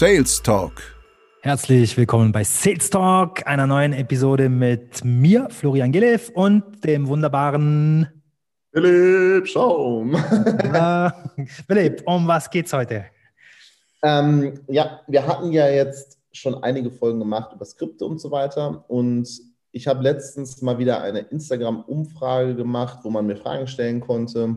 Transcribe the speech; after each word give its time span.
Sales 0.00 0.42
Talk. 0.42 0.80
Herzlich 1.42 1.94
willkommen 1.94 2.32
bei 2.32 2.42
Sales 2.42 2.88
Talk, 2.88 3.46
einer 3.46 3.66
neuen 3.66 3.92
Episode 3.92 4.48
mit 4.48 5.04
mir, 5.04 5.48
Florian 5.50 5.92
Gillev, 5.92 6.30
und 6.32 6.82
dem 6.86 7.06
wunderbaren 7.06 8.08
Philipp 8.72 9.46
Schaum. 9.46 10.14
äh, 10.14 11.10
Philipp, 11.66 12.02
um 12.06 12.26
was 12.26 12.48
geht's 12.48 12.72
heute? 12.72 13.04
Ähm, 14.02 14.60
ja, 14.68 15.02
wir 15.06 15.26
hatten 15.26 15.52
ja 15.52 15.68
jetzt 15.68 16.18
schon 16.32 16.54
einige 16.64 16.90
Folgen 16.90 17.18
gemacht 17.18 17.52
über 17.52 17.66
Skripte 17.66 18.06
und 18.06 18.22
so 18.22 18.30
weiter. 18.30 18.82
Und 18.88 19.28
ich 19.70 19.86
habe 19.86 20.02
letztens 20.02 20.62
mal 20.62 20.78
wieder 20.78 21.02
eine 21.02 21.18
Instagram-Umfrage 21.18 22.54
gemacht, 22.54 23.00
wo 23.02 23.10
man 23.10 23.26
mir 23.26 23.36
Fragen 23.36 23.66
stellen 23.66 24.00
konnte. 24.00 24.56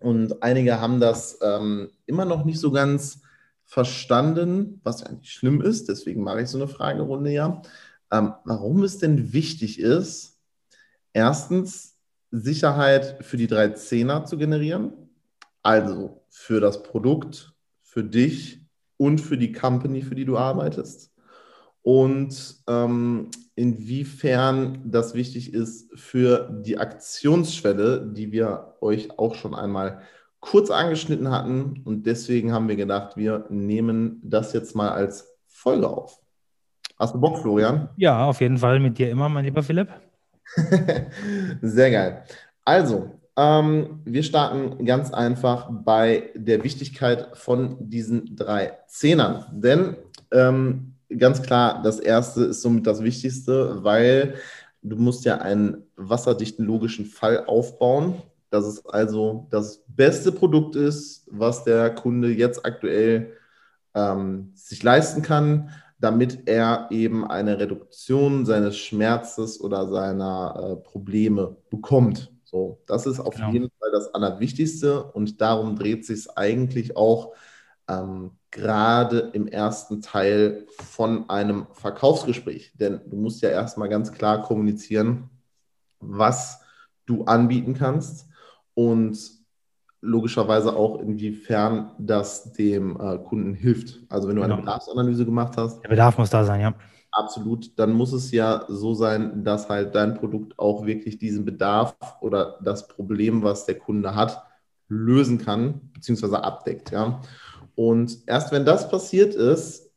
Und 0.00 0.42
einige 0.42 0.78
haben 0.78 1.00
das 1.00 1.38
ähm, 1.42 1.88
immer 2.04 2.26
noch 2.26 2.44
nicht 2.44 2.60
so 2.60 2.70
ganz 2.70 3.22
verstanden, 3.68 4.80
was 4.82 5.08
nicht 5.08 5.30
schlimm 5.30 5.60
ist. 5.60 5.90
Deswegen 5.90 6.24
mache 6.24 6.40
ich 6.40 6.48
so 6.48 6.56
eine 6.56 6.68
Fragerunde 6.68 7.30
ja. 7.30 7.60
Ähm, 8.10 8.32
warum 8.44 8.82
es 8.82 8.96
denn 8.96 9.34
wichtig 9.34 9.78
ist, 9.78 10.40
erstens 11.12 11.98
Sicherheit 12.30 13.18
für 13.20 13.36
die 13.36 13.46
drei 13.46 13.68
Zehner 13.68 14.24
zu 14.24 14.38
generieren, 14.38 14.92
also 15.62 16.24
für 16.30 16.60
das 16.60 16.82
Produkt, 16.82 17.52
für 17.82 18.02
dich 18.02 18.62
und 18.96 19.20
für 19.20 19.36
die 19.36 19.52
Company, 19.52 20.00
für 20.00 20.14
die 20.14 20.24
du 20.24 20.38
arbeitest. 20.38 21.12
Und 21.82 22.56
ähm, 22.66 23.30
inwiefern 23.54 24.80
das 24.86 25.12
wichtig 25.12 25.52
ist 25.52 25.90
für 25.94 26.48
die 26.64 26.78
Aktionsschwelle, 26.78 28.10
die 28.14 28.32
wir 28.32 28.76
euch 28.80 29.18
auch 29.18 29.34
schon 29.34 29.54
einmal 29.54 30.00
kurz 30.40 30.70
angeschnitten 30.70 31.30
hatten. 31.30 31.82
Und 31.84 32.06
deswegen 32.06 32.52
haben 32.52 32.68
wir 32.68 32.76
gedacht, 32.76 33.16
wir 33.16 33.46
nehmen 33.48 34.20
das 34.22 34.52
jetzt 34.52 34.74
mal 34.74 34.90
als 34.90 35.28
Folge 35.46 35.88
auf. 35.88 36.20
Hast 36.98 37.14
du 37.14 37.20
Bock, 37.20 37.38
Florian? 37.38 37.90
Ja, 37.96 38.24
auf 38.24 38.40
jeden 38.40 38.58
Fall 38.58 38.80
mit 38.80 38.98
dir 38.98 39.10
immer, 39.10 39.28
mein 39.28 39.44
lieber 39.44 39.62
Philipp. 39.62 39.88
Sehr 41.62 41.90
geil. 41.90 42.24
Also, 42.64 43.18
ähm, 43.36 44.00
wir 44.04 44.24
starten 44.24 44.84
ganz 44.84 45.12
einfach 45.12 45.68
bei 45.70 46.30
der 46.34 46.64
Wichtigkeit 46.64 47.28
von 47.34 47.76
diesen 47.78 48.34
drei 48.34 48.78
Zehnern. 48.88 49.44
Denn 49.52 49.96
ähm, 50.32 50.94
ganz 51.16 51.40
klar, 51.42 51.82
das 51.82 52.00
erste 52.00 52.46
ist 52.46 52.62
somit 52.62 52.86
das 52.86 53.02
Wichtigste, 53.02 53.84
weil 53.84 54.34
du 54.82 54.96
musst 54.96 55.24
ja 55.24 55.38
einen 55.38 55.84
wasserdichten 55.96 56.64
logischen 56.64 57.06
Fall 57.06 57.44
aufbauen, 57.46 58.22
dass 58.50 58.64
es 58.64 58.84
also 58.86 59.46
das 59.50 59.84
beste 59.88 60.32
Produkt 60.32 60.76
ist, 60.76 61.26
was 61.30 61.64
der 61.64 61.94
Kunde 61.94 62.30
jetzt 62.32 62.64
aktuell 62.64 63.32
ähm, 63.94 64.52
sich 64.54 64.82
leisten 64.82 65.22
kann, 65.22 65.70
damit 65.98 66.48
er 66.48 66.88
eben 66.90 67.26
eine 67.26 67.58
Reduktion 67.58 68.46
seines 68.46 68.76
Schmerzes 68.76 69.60
oder 69.60 69.88
seiner 69.88 70.54
äh, 70.56 70.76
Probleme 70.76 71.56
bekommt. 71.70 72.32
So, 72.44 72.80
das 72.86 73.06
ist 73.06 73.20
auf 73.20 73.34
genau. 73.34 73.50
jeden 73.50 73.70
Fall 73.78 73.90
das 73.92 74.14
Allerwichtigste 74.14 75.04
und 75.04 75.40
darum 75.40 75.76
dreht 75.76 76.06
sich 76.06 76.20
es 76.20 76.36
eigentlich 76.36 76.96
auch 76.96 77.34
ähm, 77.88 78.32
gerade 78.50 79.30
im 79.32 79.48
ersten 79.48 80.00
Teil 80.00 80.66
von 80.70 81.28
einem 81.28 81.66
Verkaufsgespräch. 81.72 82.72
Denn 82.74 83.00
du 83.06 83.16
musst 83.16 83.42
ja 83.42 83.50
erstmal 83.50 83.88
ganz 83.88 84.12
klar 84.12 84.42
kommunizieren, 84.42 85.28
was 86.00 86.60
du 87.04 87.24
anbieten 87.24 87.74
kannst 87.74 88.27
und 88.78 89.18
logischerweise 90.00 90.76
auch, 90.76 91.00
inwiefern 91.00 91.90
das 91.98 92.52
dem 92.52 92.96
äh, 93.00 93.18
Kunden 93.18 93.52
hilft. 93.54 93.98
Also 94.08 94.28
wenn 94.28 94.36
du 94.36 94.42
genau. 94.42 94.54
eine 94.54 94.62
Bedarfsanalyse 94.62 95.24
gemacht 95.24 95.56
hast. 95.56 95.82
Der 95.82 95.88
Bedarf 95.88 96.16
muss 96.16 96.30
da 96.30 96.44
sein, 96.44 96.60
ja. 96.60 96.74
Absolut. 97.10 97.76
Dann 97.76 97.92
muss 97.92 98.12
es 98.12 98.30
ja 98.30 98.66
so 98.68 98.94
sein, 98.94 99.42
dass 99.42 99.68
halt 99.68 99.96
dein 99.96 100.14
Produkt 100.14 100.56
auch 100.60 100.86
wirklich 100.86 101.18
diesen 101.18 101.44
Bedarf 101.44 101.96
oder 102.20 102.60
das 102.62 102.86
Problem, 102.86 103.42
was 103.42 103.66
der 103.66 103.80
Kunde 103.80 104.14
hat, 104.14 104.44
lösen 104.86 105.38
kann, 105.38 105.90
beziehungsweise 105.94 106.44
abdeckt. 106.44 106.92
Ja. 106.92 107.20
Und 107.74 108.16
erst 108.28 108.52
wenn 108.52 108.64
das 108.64 108.88
passiert 108.88 109.34
ist, 109.34 109.90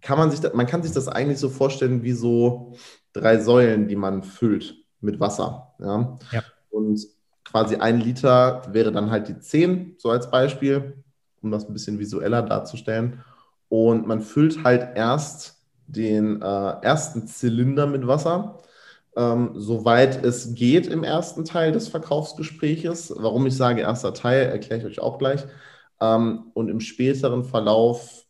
kann 0.00 0.18
man 0.18 0.32
sich, 0.32 0.40
man 0.52 0.66
kann 0.66 0.82
sich 0.82 0.90
das 0.90 1.06
eigentlich 1.06 1.38
so 1.38 1.48
vorstellen 1.48 2.02
wie 2.02 2.14
so 2.14 2.74
drei 3.12 3.38
Säulen, 3.38 3.86
die 3.86 3.94
man 3.94 4.24
füllt 4.24 4.74
mit 5.00 5.20
Wasser. 5.20 5.74
Ja. 5.78 6.18
ja. 6.32 6.42
Und 6.70 7.06
quasi 7.50 7.76
ein 7.76 8.00
Liter 8.00 8.62
wäre 8.72 8.92
dann 8.92 9.10
halt 9.10 9.28
die 9.28 9.38
10, 9.38 9.96
so 9.98 10.10
als 10.10 10.30
Beispiel, 10.30 11.02
um 11.42 11.50
das 11.50 11.68
ein 11.68 11.72
bisschen 11.72 11.98
visueller 11.98 12.42
darzustellen. 12.42 13.24
Und 13.68 14.06
man 14.06 14.20
füllt 14.20 14.64
halt 14.64 14.96
erst 14.96 15.56
den 15.86 16.42
äh, 16.42 16.70
ersten 16.82 17.26
Zylinder 17.26 17.86
mit 17.86 18.06
Wasser, 18.06 18.58
ähm, 19.16 19.52
soweit 19.54 20.24
es 20.24 20.54
geht 20.54 20.86
im 20.86 21.02
ersten 21.02 21.44
Teil 21.44 21.72
des 21.72 21.88
Verkaufsgespräches. 21.88 23.12
Warum 23.16 23.46
ich 23.46 23.56
sage 23.56 23.80
erster 23.80 24.14
Teil, 24.14 24.46
erkläre 24.46 24.80
ich 24.80 24.86
euch 24.86 25.00
auch 25.00 25.18
gleich. 25.18 25.44
Ähm, 26.00 26.50
und 26.54 26.68
im 26.68 26.80
späteren 26.80 27.44
Verlauf 27.44 28.24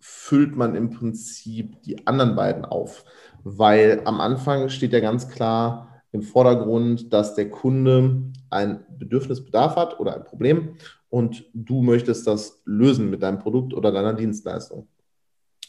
füllt 0.00 0.56
man 0.56 0.74
im 0.74 0.90
Prinzip 0.90 1.82
die 1.82 2.06
anderen 2.06 2.36
beiden 2.36 2.64
auf, 2.64 3.04
weil 3.44 4.02
am 4.04 4.20
Anfang 4.20 4.68
steht 4.68 4.92
ja 4.92 5.00
ganz 5.00 5.28
klar 5.28 5.87
im 6.12 6.22
Vordergrund, 6.22 7.12
dass 7.12 7.34
der 7.34 7.50
Kunde 7.50 8.22
ein 8.50 8.84
Bedürfnisbedarf 8.98 9.76
hat 9.76 10.00
oder 10.00 10.14
ein 10.14 10.24
Problem 10.24 10.76
und 11.10 11.44
du 11.52 11.82
möchtest 11.82 12.26
das 12.26 12.62
lösen 12.64 13.10
mit 13.10 13.22
deinem 13.22 13.38
Produkt 13.38 13.74
oder 13.74 13.92
deiner 13.92 14.14
Dienstleistung. 14.14 14.88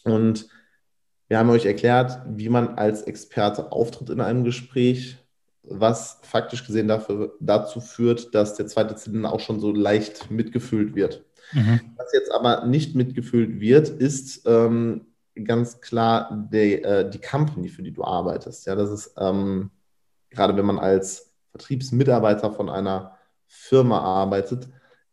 Und 0.04 0.48
wir 1.28 1.38
haben 1.38 1.50
euch 1.50 1.66
erklärt, 1.66 2.22
wie 2.28 2.50
man 2.50 2.70
als 2.70 3.04
Experte 3.04 3.72
auftritt 3.72 4.10
in 4.10 4.22
einem 4.22 4.44
Gespräch, 4.44 5.18
was 5.64 6.20
faktisch 6.24 6.66
gesehen 6.66 6.88
dafür, 6.88 7.36
dazu 7.40 7.82
führt, 7.82 8.34
dass 8.34 8.56
der 8.56 8.68
zweite 8.68 8.96
Zylinder 8.96 9.32
auch 9.32 9.40
schon 9.40 9.60
so 9.60 9.72
leicht 9.72 10.32
mitgefüllt 10.32 10.96
wird. 10.96 11.24
Mhm. 11.54 11.82
Was 11.98 12.14
jetzt 12.14 12.32
aber 12.32 12.66
nicht 12.66 12.96
mitgefüllt 12.96 13.60
wird, 13.60 13.90
ist 13.90 14.44
ähm, 14.46 15.06
ganz 15.44 15.82
klar 15.82 16.48
die, 16.52 16.82
äh, 16.82 17.10
die 17.10 17.20
Company, 17.20 17.70
für 17.70 17.84
die 17.84 17.92
du 17.92 18.04
arbeitest. 18.04 18.66
Ja, 18.66 18.76
das 18.76 18.90
ist 18.90 19.14
ähm, 19.18 19.70
gerade 20.30 20.56
wenn 20.56 20.66
man 20.66 20.80
als 20.80 21.34
Vertriebsmitarbeiter 21.52 22.52
von 22.52 22.70
einer 22.70 23.18
Firma 23.48 24.00
arbeitet, 24.00 24.70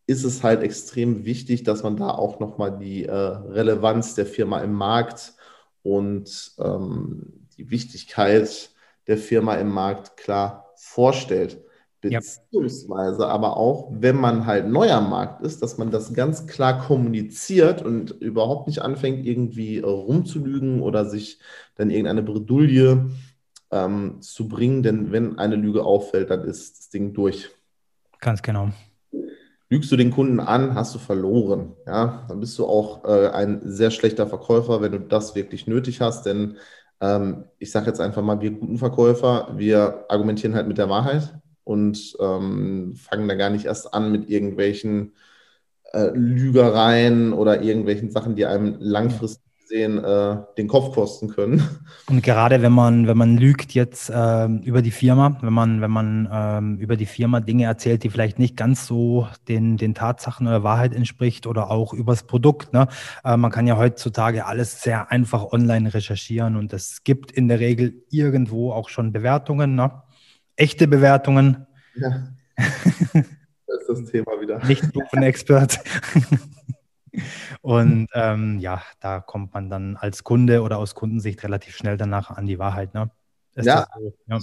ist 0.07 0.25
es 0.25 0.43
halt 0.43 0.63
extrem 0.63 1.25
wichtig, 1.25 1.65
dass 1.65 1.83
man 1.83 1.97
da 1.97 2.11
auch 2.11 2.39
nochmal 2.39 2.79
die 2.79 3.05
äh, 3.05 3.13
Relevanz 3.13 4.15
der 4.15 4.27
Firma 4.27 4.61
im 4.61 4.73
Markt 4.73 5.35
und 5.83 6.53
ähm, 6.59 7.47
die 7.57 7.71
Wichtigkeit 7.71 8.71
der 9.07 9.19
Firma 9.19 9.55
im 9.55 9.71
Markt 9.71 10.17
klar 10.17 10.73
vorstellt. 10.77 11.63
Beziehungsweise 12.01 13.23
ja. 13.23 13.29
aber 13.29 13.57
auch, 13.57 13.89
wenn 13.91 14.17
man 14.17 14.47
halt 14.47 14.69
neu 14.69 14.91
am 14.93 15.11
Markt 15.11 15.43
ist, 15.43 15.63
dass 15.63 15.79
man 15.79 15.91
das 15.91 16.13
ganz 16.13 16.47
klar 16.47 16.87
kommuniziert 16.87 17.83
und 17.83 18.11
überhaupt 18.11 18.69
nicht 18.69 18.83
anfängt, 18.83 19.27
irgendwie 19.27 19.79
äh, 19.79 19.87
rumzulügen 19.87 20.83
oder 20.83 21.05
sich 21.07 21.41
dann 21.75 21.91
irgendeine 21.91 22.23
Bredouille 22.23 23.11
ähm, 23.71 24.21
zu 24.21 24.49
bringen. 24.49 24.83
Denn 24.83 25.13
wenn 25.13 25.39
eine 25.39 25.57
Lüge 25.57 25.85
auffällt, 25.85 26.31
dann 26.31 26.45
ist 26.45 26.79
das 26.79 26.89
Ding 26.91 27.13
durch. 27.13 27.51
Ganz 28.21 28.43
genau. 28.43 28.71
Lügst 29.69 29.91
du 29.91 29.97
den 29.97 30.13
Kunden 30.13 30.39
an, 30.39 30.75
hast 30.75 30.95
du 30.95 30.99
verloren. 30.99 31.75
Ja, 31.87 32.25
dann 32.29 32.39
bist 32.39 32.57
du 32.59 32.67
auch 32.67 33.05
äh, 33.05 33.29
ein 33.29 33.61
sehr 33.65 33.91
schlechter 33.91 34.27
Verkäufer, 34.27 34.81
wenn 34.81 34.93
du 34.93 35.01
das 35.01 35.35
wirklich 35.35 35.67
nötig 35.67 36.01
hast. 36.01 36.25
Denn 36.25 36.57
ähm, 37.01 37.45
ich 37.59 37.73
sage 37.73 37.87
jetzt 37.87 38.01
einfach 38.01 38.23
mal, 38.23 38.41
wir 38.41 38.53
guten 38.53 38.79
Verkäufer, 38.79 39.53
wir 39.57 40.05
argumentieren 40.09 40.55
halt 40.55 40.69
mit 40.69 40.79
der 40.79 40.89
Wahrheit 40.89 41.35
und 41.65 42.17
ähm, 42.21 42.95
fangen 42.95 43.27
da 43.27 43.35
gar 43.35 43.51
nicht 43.51 43.67
erst 43.67 43.93
an 43.93 44.13
mit 44.13 44.31
irgendwelchen 44.31 45.15
äh, 45.93 46.11
Lügereien 46.15 47.33
oder 47.33 47.63
irgendwelchen 47.63 48.11
Sachen, 48.11 48.37
die 48.37 48.47
einem 48.47 48.77
langfristig 48.79 49.46
gesehen 49.67 50.03
äh, 50.03 50.37
den 50.57 50.69
Kopf 50.69 50.95
kosten 50.95 51.29
können. 51.29 51.63
Und 52.09 52.23
gerade 52.23 52.63
wenn 52.63 52.73
man, 52.73 53.07
wenn 53.07 53.17
man 53.17 53.37
lügt 53.37 53.73
jetzt 53.73 54.11
äh, 54.11 54.47
über 54.47 54.81
die 54.81 54.91
Firma, 54.91 55.39
wenn 55.41 55.53
man, 55.53 55.81
wenn 55.81 55.91
man 55.91 56.29
ähm, 56.33 56.79
über 56.79 56.97
die 56.97 57.07
Firma 57.07 57.41
Dinge 57.41 57.65
erzählt, 57.65 58.05
die 58.05 58.11
vielleicht 58.11 58.39
nicht 58.39 58.57
ganz 58.57 58.87
so 58.87 59.27
den, 59.49 59.77
den 59.77 59.95
Tatsachen 59.95 60.47
oder 60.47 60.63
Wahrheit 60.63 60.95
entspricht 60.95 61.47
oder 61.47 61.71
auch 61.71 61.93
übers 61.93 62.23
Produkt. 62.23 62.73
Ne? 62.73 62.87
Äh, 63.25 63.37
man 63.37 63.51
kann 63.51 63.67
ja 63.67 63.77
heutzutage 63.77 64.47
alles 64.47 64.83
sehr 64.83 65.11
einfach 65.11 65.53
online 65.53 65.93
recherchieren 65.93 66.57
und 66.57 66.73
es 66.73 67.03
gibt 67.03 67.33
in 67.33 67.49
der 67.49 67.59
Regel 67.59 68.05
irgendwo 68.11 68.73
auch 68.73 68.89
schon 68.89 69.13
Bewertungen, 69.13 69.75
ne? 69.75 70.03
echte 70.55 70.89
Bewertungen. 70.89 71.67
Ja. 71.97 72.29
Das 73.69 73.99
ist 73.99 74.03
das 74.05 74.13
Thema 74.13 74.41
wieder. 74.41 74.65
Nicht 74.65 74.85
Expert. 75.13 75.81
Und 77.63 78.09
ähm, 78.15 78.59
ja, 78.59 78.83
da 79.01 79.21
kommt 79.21 79.55
man 79.55 79.71
dann 79.71 79.97
als 79.97 80.25
Kunde 80.25 80.63
oder 80.63 80.79
aus 80.79 80.95
Kundensicht 80.95 81.43
relativ 81.43 81.77
schnell 81.77 81.97
danach 81.97 82.31
an 82.31 82.47
die 82.47 82.59
Wahrheit. 82.59 82.95
Ne? 82.95 83.11
Ja, 83.57 83.87
so? 83.99 84.13
ja, 84.27 84.39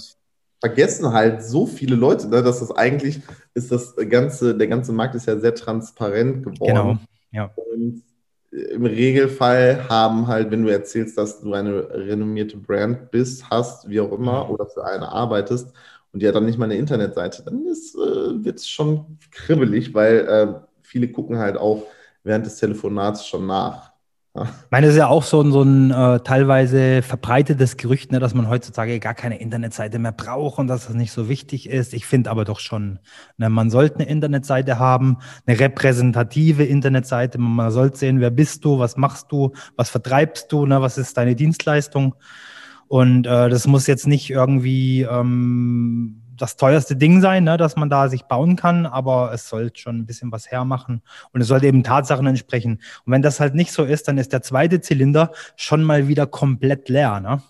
vergessen 0.64 1.12
halt 1.12 1.44
so 1.44 1.66
viele 1.66 1.96
Leute, 1.96 2.30
ne, 2.30 2.42
dass 2.42 2.62
das 2.62 2.72
eigentlich 2.72 3.20
ist 3.54 3.72
das 3.72 3.96
ganze, 4.10 4.56
der 4.56 4.68
ganze 4.68 4.94
Markt 4.94 5.14
ist 5.14 5.28
ja 5.28 5.38
sehr 5.38 5.54
transparent 5.54 6.44
geworden. 6.46 6.66
Genau, 6.66 6.98
ja. 7.32 7.52
Und 7.56 8.02
im 8.52 8.86
Regelfall 8.86 9.90
haben 9.90 10.28
halt, 10.28 10.52
wenn 10.52 10.64
du 10.64 10.70
erzählst, 10.70 11.18
dass 11.18 11.42
du 11.42 11.54
eine 11.54 11.90
renommierte 11.90 12.56
Brand 12.56 13.12
bist, 13.12 13.50
hast, 13.50 13.90
wie 13.90 14.00
auch 14.00 14.14
immer, 14.14 14.46
mhm. 14.46 14.52
oder 14.52 14.66
für 14.68 14.86
eine 14.86 15.10
arbeitest 15.10 15.74
und 16.14 16.22
die 16.22 16.28
hat 16.28 16.36
dann 16.36 16.46
nicht 16.46 16.60
mal 16.60 16.66
eine 16.66 16.78
Internetseite, 16.78 17.44
dann 17.44 17.66
äh, 17.66 18.46
wird 18.46 18.60
es 18.60 18.70
schon 18.70 19.18
kribbelig, 19.32 19.94
weil 19.94 20.20
äh, 20.20 20.54
viele 20.82 21.10
gucken 21.10 21.40
halt 21.40 21.58
auch 21.58 21.84
während 22.24 22.46
des 22.46 22.58
Telefonats 22.58 23.28
schon 23.28 23.46
nach. 23.46 23.94
Ich 24.36 24.72
meine, 24.72 24.88
es 24.88 24.94
ist 24.94 24.98
ja 24.98 25.10
auch 25.10 25.22
so, 25.22 25.48
so 25.52 25.62
ein 25.62 25.92
äh, 25.92 26.20
teilweise 26.22 27.04
verbreitetes 27.04 27.78
Gerücht, 27.78 28.12
ne, 28.12 28.20
dass 28.20 28.34
man 28.34 28.50
heutzutage 28.50 29.00
gar 29.00 29.14
keine 29.14 29.40
Internetseite 29.40 30.00
mehr 30.00 30.12
braucht 30.12 30.58
und 30.58 30.66
dass 30.66 30.88
das 30.88 30.96
nicht 30.96 31.12
so 31.12 31.30
wichtig 31.30 31.70
ist. 31.70 31.94
Ich 31.94 32.08
finde 32.08 32.32
aber 32.32 32.44
doch 32.44 32.60
schon, 32.60 32.98
ne, 33.38 33.52
man 33.52 33.70
sollte 33.70 33.98
eine 33.98 34.08
Internetseite 34.08 34.80
haben, 34.80 35.18
eine 35.46 35.60
repräsentative 35.60 36.64
Internetseite. 36.64 37.38
Man 37.38 37.70
sollte 37.70 37.98
sehen, 37.98 38.22
wer 38.22 38.32
bist 38.32 38.66
du, 38.66 38.80
was 38.80 38.98
machst 38.98 39.32
du, 39.32 39.52
was 39.76 39.92
vertreibst 39.92 40.52
du, 40.52 40.66
ne, 40.66 40.82
was 40.82 40.98
ist 40.98 41.16
deine 41.16 41.36
Dienstleistung. 41.36 42.16
Und 42.88 43.28
äh, 43.28 43.50
das 43.50 43.68
muss 43.68 43.86
jetzt 43.86 44.08
nicht 44.08 44.32
irgendwie 44.32 45.04
ähm, 45.04 46.23
das 46.36 46.56
teuerste 46.56 46.96
Ding 46.96 47.22
sein, 47.22 47.44
ne, 47.44 47.58
dass 47.58 47.76
man 47.76 47.90
da 47.90 48.10
sich 48.10 48.24
bauen 48.24 48.56
kann, 48.56 48.86
aber 48.86 49.32
es 49.34 49.50
sollte 49.50 49.80
schon 49.80 50.00
ein 50.00 50.06
bisschen 50.06 50.32
was 50.32 50.50
hermachen 50.50 51.02
und 51.32 51.42
es 51.42 51.48
sollte 51.48 51.68
eben 51.68 51.84
Tatsachen 51.84 52.28
entsprechen. 52.28 52.82
Und 53.06 53.14
wenn 53.14 53.22
das 53.22 53.40
halt 53.40 53.56
nicht 53.56 53.72
so 53.72 53.84
ist, 53.84 54.08
dann 54.08 54.18
ist 54.18 54.34
der 54.34 54.42
zweite 54.42 54.82
Zylinder 54.82 55.32
schon 55.56 55.84
mal 55.84 56.08
wieder 56.08 56.28
komplett 56.28 56.90
leer. 56.90 57.20
Ne? 57.20 57.42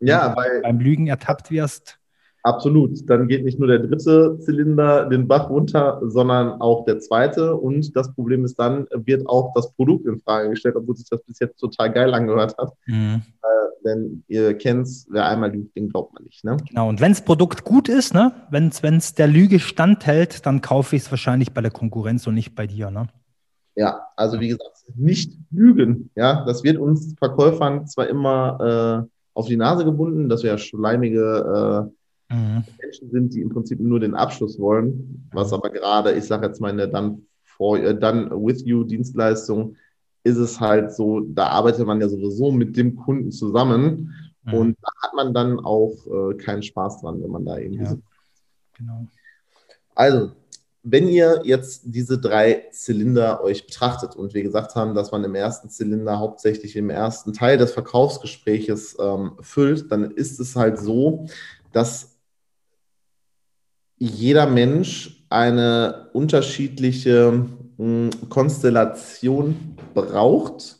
Ja, 0.00 0.36
weil 0.36 0.62
beim 0.62 0.78
Lügen 0.78 1.06
ertappt 1.06 1.50
wirst. 1.50 1.98
Absolut. 2.46 3.10
Dann 3.10 3.26
geht 3.26 3.44
nicht 3.44 3.58
nur 3.58 3.66
der 3.66 3.80
dritte 3.80 4.38
Zylinder 4.38 5.06
den 5.06 5.26
Bach 5.26 5.50
runter, 5.50 6.00
sondern 6.04 6.60
auch 6.60 6.84
der 6.84 7.00
zweite. 7.00 7.56
Und 7.56 7.96
das 7.96 8.14
Problem 8.14 8.44
ist 8.44 8.56
dann, 8.56 8.86
wird 8.92 9.26
auch 9.26 9.52
das 9.56 9.72
Produkt 9.72 10.06
in 10.06 10.20
Frage 10.20 10.50
gestellt, 10.50 10.76
obwohl 10.76 10.94
sich 10.94 11.08
das 11.10 11.24
bis 11.24 11.40
jetzt 11.40 11.58
total 11.58 11.92
geil 11.92 12.14
angehört 12.14 12.54
hat. 12.56 12.72
Mhm. 12.86 13.22
Äh, 13.42 13.84
denn 13.84 14.22
ihr 14.28 14.56
kennt 14.56 14.86
es, 14.86 15.08
wer 15.10 15.26
einmal 15.26 15.50
lügt, 15.50 15.76
den 15.76 15.88
glaubt 15.88 16.14
man 16.14 16.22
nicht. 16.22 16.44
Ne? 16.44 16.56
Genau. 16.68 16.88
Und 16.88 17.00
wenn 17.00 17.10
das 17.10 17.24
Produkt 17.24 17.64
gut 17.64 17.88
ist, 17.88 18.14
ne? 18.14 18.30
wenn 18.52 18.68
es 18.68 19.14
der 19.16 19.26
Lüge 19.26 19.58
standhält, 19.58 20.46
dann 20.46 20.60
kaufe 20.60 20.94
ich 20.94 21.02
es 21.02 21.10
wahrscheinlich 21.10 21.52
bei 21.52 21.62
der 21.62 21.72
Konkurrenz 21.72 22.28
und 22.28 22.34
nicht 22.34 22.54
bei 22.54 22.68
dir. 22.68 22.92
Ne? 22.92 23.08
Ja, 23.74 24.06
also 24.14 24.38
wie 24.38 24.48
gesagt, 24.50 24.84
nicht 24.94 25.36
lügen. 25.50 26.10
Ja, 26.14 26.44
das 26.44 26.62
wird 26.62 26.78
uns 26.78 27.12
Verkäufern 27.18 27.88
zwar 27.88 28.06
immer 28.06 29.04
äh, 29.04 29.10
auf 29.34 29.48
die 29.48 29.56
Nase 29.56 29.84
gebunden, 29.84 30.28
dass 30.28 30.44
wir 30.44 30.50
ja 30.50 30.58
schleimige 30.58 31.90
äh, 31.90 31.96
mhm. 32.28 32.64
Menschen 32.80 33.10
sind, 33.10 33.34
die 33.34 33.40
im 33.40 33.50
Prinzip 33.50 33.80
nur 33.80 34.00
den 34.00 34.14
Abschluss 34.14 34.58
wollen, 34.58 35.28
was 35.32 35.52
aber 35.52 35.70
gerade, 35.70 36.12
ich 36.12 36.24
sage 36.24 36.46
jetzt 36.46 36.60
mal 36.60 36.70
in 36.70 36.78
der 36.78 36.88
dann 36.88 37.22
for, 37.44 37.78
äh, 37.78 37.98
dann 37.98 38.30
with 38.30 38.64
you 38.64 38.84
Dienstleistung 38.84 39.76
ist 40.24 40.36
es 40.36 40.60
halt 40.60 40.92
so, 40.92 41.20
da 41.20 41.46
arbeitet 41.48 41.86
man 41.86 42.00
ja 42.00 42.08
sowieso 42.08 42.50
mit 42.50 42.76
dem 42.76 42.96
Kunden 42.96 43.30
zusammen 43.30 44.12
mhm. 44.44 44.54
und 44.54 44.76
da 44.82 44.88
hat 45.02 45.14
man 45.14 45.32
dann 45.32 45.60
auch 45.60 45.94
äh, 46.06 46.34
keinen 46.34 46.62
Spaß 46.62 47.00
dran, 47.00 47.22
wenn 47.22 47.30
man 47.30 47.44
da 47.44 47.58
irgendwie 47.58 47.84
ja. 47.84 47.96
Genau. 48.76 49.06
Also, 49.94 50.32
wenn 50.82 51.08
ihr 51.08 51.40
jetzt 51.44 51.82
diese 51.84 52.18
drei 52.18 52.66
Zylinder 52.70 53.42
euch 53.42 53.66
betrachtet 53.66 54.14
und 54.14 54.34
wir 54.34 54.42
gesagt 54.42 54.76
haben, 54.76 54.94
dass 54.94 55.10
man 55.10 55.24
im 55.24 55.34
ersten 55.34 55.68
Zylinder 55.68 56.18
hauptsächlich 56.18 56.76
im 56.76 56.90
ersten 56.90 57.32
Teil 57.32 57.58
des 57.58 57.72
Verkaufsgespräches 57.72 58.96
ähm, 59.00 59.32
füllt, 59.40 59.90
dann 59.90 60.12
ist 60.12 60.38
es 60.38 60.54
halt 60.54 60.78
so, 60.78 61.26
dass 61.72 62.15
jeder 63.98 64.46
Mensch 64.46 65.24
eine 65.30 66.10
unterschiedliche 66.12 67.46
hm, 67.76 68.10
Konstellation 68.28 69.76
braucht 69.94 70.76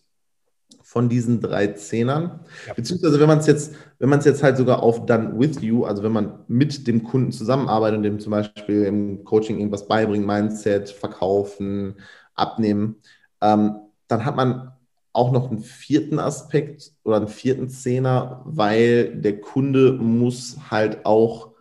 von 0.83 1.09
diesen 1.09 1.41
drei 1.41 1.69
Zehnern. 1.69 2.41
Ja. 2.67 2.75
Beziehungsweise 2.75 3.21
wenn 3.21 3.29
man 3.29 3.39
es 3.39 3.47
jetzt, 3.47 3.75
wenn 3.99 4.09
man 4.09 4.21
es 4.21 4.25
jetzt 4.25 4.43
halt 4.43 4.57
sogar 4.57 4.83
auf 4.83 5.05
Done 5.05 5.39
with 5.39 5.61
you, 5.61 5.85
also 5.85 6.03
wenn 6.03 6.13
man 6.13 6.39
mit 6.49 6.87
dem 6.87 7.05
Kunden 7.05 7.33
zusammenarbeitet 7.33 7.99
und 7.99 8.03
dem 8.03 8.21
zum 8.21 8.31
Beispiel 8.31 8.85
im 8.85 9.25
Coaching 9.25 9.59
irgendwas 9.59 9.89
beibringt, 9.89 10.27
Mindset, 10.27 10.89
verkaufen, 10.89 11.97
abnehmen, 12.35 12.97
ähm, 13.43 13.77
dann 14.09 14.25
hat 14.25 14.37
man 14.37 14.73
auch 15.13 15.33
noch 15.33 15.51
einen 15.51 15.61
vierten 15.61 16.19
Aspekt 16.19 16.93
oder 17.03 17.17
einen 17.17 17.29
vierten 17.29 17.69
Zehner, 17.69 18.43
weil 18.45 19.17
der 19.17 19.41
Kunde 19.41 19.93
muss 19.93 20.57
halt 20.71 21.05
auch 21.05 21.56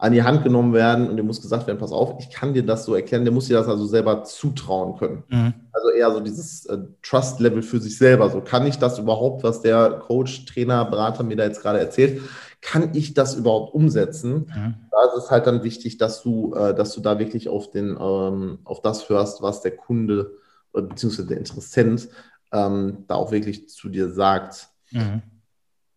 an 0.00 0.12
die 0.12 0.22
Hand 0.22 0.44
genommen 0.44 0.72
werden 0.72 1.10
und 1.10 1.18
dem 1.18 1.26
muss 1.26 1.42
gesagt 1.42 1.66
werden, 1.66 1.76
pass 1.76 1.92
auf, 1.92 2.14
ich 2.20 2.30
kann 2.30 2.54
dir 2.54 2.64
das 2.64 2.86
so 2.86 2.94
erklären, 2.94 3.24
der 3.24 3.34
muss 3.34 3.48
dir 3.48 3.58
das 3.58 3.68
also 3.68 3.84
selber 3.84 4.24
zutrauen 4.24 4.96
können. 4.96 5.24
Mhm. 5.28 5.54
Also 5.72 5.90
eher 5.90 6.10
so 6.10 6.20
dieses 6.20 6.64
äh, 6.64 6.78
Trust-Level 7.02 7.60
für 7.60 7.80
sich 7.80 7.98
selber. 7.98 8.30
So 8.30 8.40
kann 8.40 8.66
ich 8.66 8.78
das 8.78 8.98
überhaupt, 8.98 9.42
was 9.42 9.60
der 9.60 9.90
Coach, 9.98 10.46
Trainer, 10.46 10.86
Berater 10.86 11.22
mir 11.22 11.36
da 11.36 11.44
jetzt 11.44 11.60
gerade 11.60 11.78
erzählt, 11.78 12.22
kann 12.62 12.94
ich 12.94 13.12
das 13.12 13.34
überhaupt 13.34 13.74
umsetzen? 13.74 14.50
Mhm. 14.54 14.74
Da 14.90 15.04
ist 15.08 15.24
es 15.24 15.30
halt 15.30 15.46
dann 15.46 15.64
wichtig, 15.64 15.98
dass 15.98 16.22
du, 16.22 16.54
äh, 16.54 16.74
dass 16.74 16.94
du 16.94 17.02
da 17.02 17.18
wirklich 17.18 17.50
auf 17.50 17.70
den, 17.70 17.98
ähm, 18.00 18.60
auf 18.64 18.80
das 18.80 19.06
hörst, 19.10 19.42
was 19.42 19.60
der 19.60 19.76
Kunde 19.76 20.30
äh, 20.72 20.80
bzw. 20.80 21.24
der 21.24 21.36
Interessent 21.36 22.08
ähm, 22.52 23.04
da 23.06 23.16
auch 23.16 23.32
wirklich 23.32 23.68
zu 23.68 23.90
dir 23.90 24.08
sagt. 24.08 24.68
Mhm. 24.92 25.20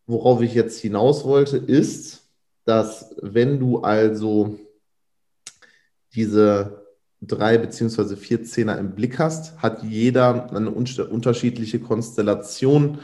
Worauf 0.08 0.42
ich 0.42 0.54
jetzt 0.56 0.82
hinaus 0.82 1.24
wollte, 1.24 1.56
ist, 1.56 2.23
dass 2.66 3.16
wenn 3.22 3.60
du 3.60 3.80
also 3.82 4.60
diese 6.14 6.84
drei 7.22 7.58
beziehungsweise 7.58 8.18
vier 8.18 8.44
Zehner 8.44 8.78
im 8.78 8.96
Blick 8.96 9.20
hast, 9.20 9.62
hat 9.62 9.84
jeder 9.84 10.52
eine 10.52 10.72
unterschiedliche 10.72 11.80
Konstellation, 11.80 13.00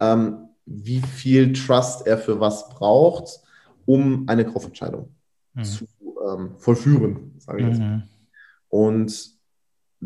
ähm, 0.00 0.48
wie 0.64 1.00
viel 1.00 1.52
Trust 1.52 2.06
er 2.06 2.18
für 2.18 2.40
was 2.40 2.68
braucht, 2.68 3.40
um 3.84 4.28
eine 4.28 4.44
Kaufentscheidung 4.44 5.14
mhm. 5.54 5.64
zu 5.64 5.86
ähm, 6.26 6.50
vollführen, 6.58 7.34
sage 7.38 7.62
ich 7.62 7.68
jetzt. 7.68 7.80
Mhm. 7.80 8.02
Und 8.68 9.35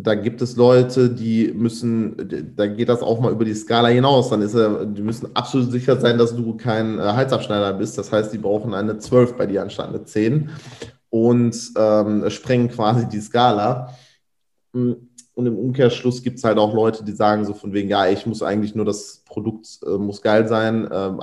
da 0.03 0.15
gibt 0.15 0.43
es 0.43 0.57
Leute, 0.57 1.11
die 1.11 1.53
müssen, 1.53 2.55
da 2.57 2.67
geht 2.67 2.89
das 2.89 3.03
auch 3.03 3.21
mal 3.21 3.33
über 3.33 3.45
die 3.45 3.55
Skala 3.55 3.89
hinaus. 3.89 4.31
Dann 4.31 4.43
ist 4.43 4.55
er, 4.55 4.87
die 4.87 5.03
müssen 5.03 5.35
absolut 5.35 5.71
sicher 5.71 5.99
sein, 5.99 6.19
dass 6.19 6.35
du 6.35 6.57
kein 6.57 6.99
äh, 6.99 7.03
Halsabschneider 7.03 7.73
bist. 7.75 7.99
Das 7.99 8.13
heißt, 8.13 8.33
die 8.33 8.39
brauchen 8.39 8.75
eine 8.75 8.99
12 8.99 9.35
bei 9.35 9.47
dir 9.47 9.63
anstatt 9.63 9.89
eine 9.89 10.05
10 10.05 10.51
und 11.11 11.57
ähm, 11.77 12.31
sprengen 12.31 12.69
quasi 12.69 13.09
die 13.09 13.21
Skala. 13.21 13.95
Und 14.73 15.47
im 15.47 15.57
Umkehrschluss 15.57 16.23
gibt 16.23 16.39
es 16.39 16.45
halt 16.45 16.59
auch 16.59 16.75
Leute, 16.75 17.05
die 17.05 17.13
sagen 17.13 17.45
so 17.45 17.55
von 17.55 17.73
wegen, 17.73 17.89
ja, 17.89 18.07
ich 18.09 18.27
muss 18.27 18.43
eigentlich 18.43 18.75
nur 18.75 18.85
das 18.85 19.23
Produkt 19.25 19.81
äh, 19.87 19.97
muss 19.97 20.23
geil 20.23 20.47
sein. 20.47 20.89
Ähm, 20.93 21.21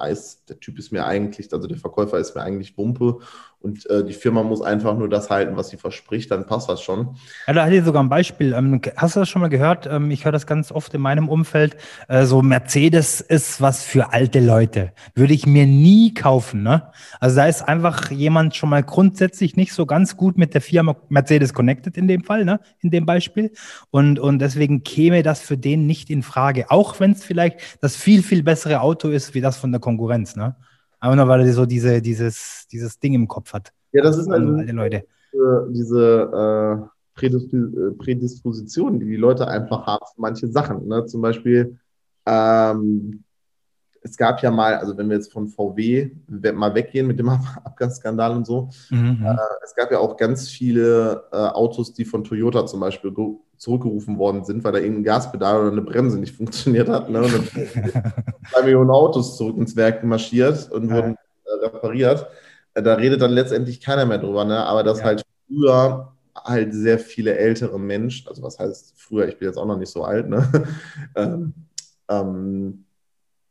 der 0.49 0.59
Typ 0.59 0.79
ist 0.79 0.91
mir 0.91 1.05
eigentlich, 1.05 1.53
also 1.53 1.67
der 1.67 1.77
Verkäufer 1.77 2.17
ist 2.17 2.35
mir 2.35 2.41
eigentlich 2.41 2.77
Wumpe 2.77 3.19
und 3.59 3.89
äh, 3.89 4.05
die 4.05 4.13
Firma 4.13 4.43
muss 4.43 4.61
einfach 4.61 4.95
nur 4.95 5.09
das 5.09 5.31
halten, 5.31 5.57
was 5.57 5.69
sie 5.69 5.77
verspricht, 5.77 6.29
dann 6.29 6.45
passt 6.45 6.69
das 6.69 6.81
schon. 6.81 7.17
Ja, 7.47 7.53
da 7.53 7.65
hatte 7.65 7.75
ich 7.75 7.83
sogar 7.83 8.03
ein 8.03 8.09
Beispiel. 8.09 8.53
Ähm, 8.53 8.79
hast 8.95 9.15
du 9.15 9.19
das 9.19 9.29
schon 9.29 9.41
mal 9.41 9.47
gehört? 9.47 9.87
Ähm, 9.87 10.11
ich 10.11 10.25
höre 10.25 10.31
das 10.31 10.45
ganz 10.45 10.71
oft 10.71 10.93
in 10.93 11.01
meinem 11.01 11.27
Umfeld. 11.27 11.75
Äh, 12.07 12.25
so 12.25 12.43
Mercedes 12.43 13.19
ist 13.19 13.59
was 13.59 13.83
für 13.83 14.13
alte 14.13 14.41
Leute. 14.41 14.93
Würde 15.15 15.33
ich 15.33 15.47
mir 15.47 15.65
nie 15.65 16.13
kaufen. 16.13 16.61
Ne? 16.61 16.91
Also 17.19 17.37
da 17.37 17.47
ist 17.47 17.63
einfach 17.63 18.11
jemand 18.11 18.55
schon 18.55 18.69
mal 18.69 18.83
grundsätzlich 18.83 19.55
nicht 19.55 19.73
so 19.73 19.87
ganz 19.87 20.15
gut 20.15 20.37
mit 20.37 20.53
der 20.53 20.61
Firma 20.61 20.95
Mercedes 21.09 21.53
connected 21.53 21.97
in 21.97 22.07
dem 22.07 22.23
Fall, 22.23 22.45
ne? 22.45 22.59
in 22.81 22.91
dem 22.91 23.07
Beispiel. 23.07 23.51
Und, 23.89 24.19
und 24.19 24.37
deswegen 24.37 24.83
käme 24.83 25.23
das 25.23 25.41
für 25.41 25.57
den 25.57 25.87
nicht 25.87 26.11
in 26.11 26.21
Frage. 26.21 26.69
Auch 26.69 26.99
wenn 26.99 27.13
es 27.13 27.23
vielleicht 27.23 27.59
das 27.81 27.95
viel, 27.95 28.21
viel 28.21 28.43
bessere 28.43 28.81
Auto 28.81 29.09
ist 29.09 29.33
wie 29.33 29.41
das 29.41 29.57
von 29.57 29.71
der 29.71 29.81
Konkurrenz. 29.81 30.35
Ne? 30.35 30.55
Aber 30.99 31.15
nur 31.15 31.27
weil 31.27 31.41
er 31.41 31.53
so 31.53 31.65
diese, 31.65 32.01
dieses, 32.01 32.67
dieses 32.71 32.99
Ding 32.99 33.13
im 33.13 33.27
Kopf 33.27 33.53
hat. 33.53 33.71
Ja, 33.91 34.03
das 34.03 34.17
ist 34.17 34.29
also 34.29 34.53
alte 34.53 34.71
Leute. 34.71 35.03
diese 35.69 36.89
äh, 37.17 37.23
äh, 37.23 37.91
Prädisposition, 37.97 38.99
die 38.99 39.05
die 39.05 39.15
Leute 39.15 39.47
einfach 39.47 39.85
haben 39.85 40.05
für 40.13 40.21
manche 40.21 40.47
Sachen. 40.47 40.87
Ne? 40.87 41.05
Zum 41.05 41.21
Beispiel, 41.21 41.77
ähm, 42.25 43.23
es 44.09 44.17
gab 44.17 44.41
ja 44.41 44.51
mal, 44.51 44.75
also 44.75 44.97
wenn 44.97 45.09
wir 45.09 45.17
jetzt 45.17 45.31
von 45.31 45.47
VW 45.47 46.11
mal 46.27 46.73
weggehen 46.73 47.07
mit 47.07 47.19
dem 47.19 47.29
Abgasskandal 47.63 48.35
und 48.35 48.45
so, 48.45 48.69
mhm. 48.89 49.25
äh, 49.25 49.35
es 49.63 49.75
gab 49.75 49.91
ja 49.91 49.99
auch 49.99 50.17
ganz 50.17 50.47
viele 50.47 51.23
äh, 51.31 51.35
Autos, 51.35 51.93
die 51.93 52.05
von 52.05 52.23
Toyota 52.23 52.65
zum 52.65 52.79
Beispiel 52.79 53.13
zurückgerufen 53.57 54.17
worden 54.17 54.43
sind, 54.45 54.63
weil 54.63 54.71
da 54.71 54.79
irgendein 54.79 55.03
Gaspedal 55.03 55.59
oder 55.59 55.71
eine 55.71 55.81
Bremse 55.81 56.19
nicht 56.19 56.35
funktioniert 56.37 56.89
hat. 56.89 57.09
Ne? 57.09 57.21
Und 57.21 57.33
dann 57.33 57.43
zwei 58.51 58.61
Millionen 58.63 58.89
Autos 58.89 59.37
zurück 59.37 59.57
ins 59.57 59.75
Werk 59.75 60.03
marschiert 60.03 60.71
und 60.71 60.91
wurden 60.91 61.15
äh, 61.45 61.65
repariert. 61.65 62.27
Äh, 62.73 62.83
da 62.83 62.95
redet 62.95 63.21
dann 63.21 63.31
letztendlich 63.31 63.81
keiner 63.81 64.05
mehr 64.05 64.19
drüber, 64.19 64.45
ne? 64.45 64.65
aber 64.65 64.83
dass 64.83 64.99
ja. 64.99 65.05
halt 65.05 65.23
früher 65.47 66.13
halt 66.35 66.73
sehr 66.73 66.99
viele 66.99 67.35
ältere 67.35 67.79
Menschen, 67.79 68.27
also 68.29 68.43
was 68.43 68.59
heißt 68.59 68.93
früher, 68.95 69.27
ich 69.27 69.39
bin 69.39 69.47
jetzt 69.47 69.57
auch 69.57 69.65
noch 69.65 69.77
nicht 69.77 69.91
so 69.91 70.03
alt, 70.03 70.29
ne? 70.29 70.47
ähm, 71.15 71.53
ähm, 72.09 72.85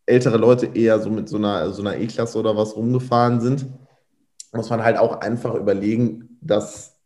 ältere 0.06 0.36
Leute 0.36 0.66
eher 0.72 1.00
so 1.00 1.10
mit 1.10 1.28
so 1.28 1.36
einer, 1.36 1.70
so 1.72 1.82
einer 1.82 1.96
E-Klasse 1.96 2.38
oder 2.38 2.56
was 2.56 2.76
rumgefahren 2.76 3.40
sind, 3.40 3.66
muss 4.52 4.70
man 4.70 4.82
halt 4.82 4.96
auch 4.96 5.20
einfach 5.20 5.54
überlegen, 5.54 6.38
dass 6.40 6.96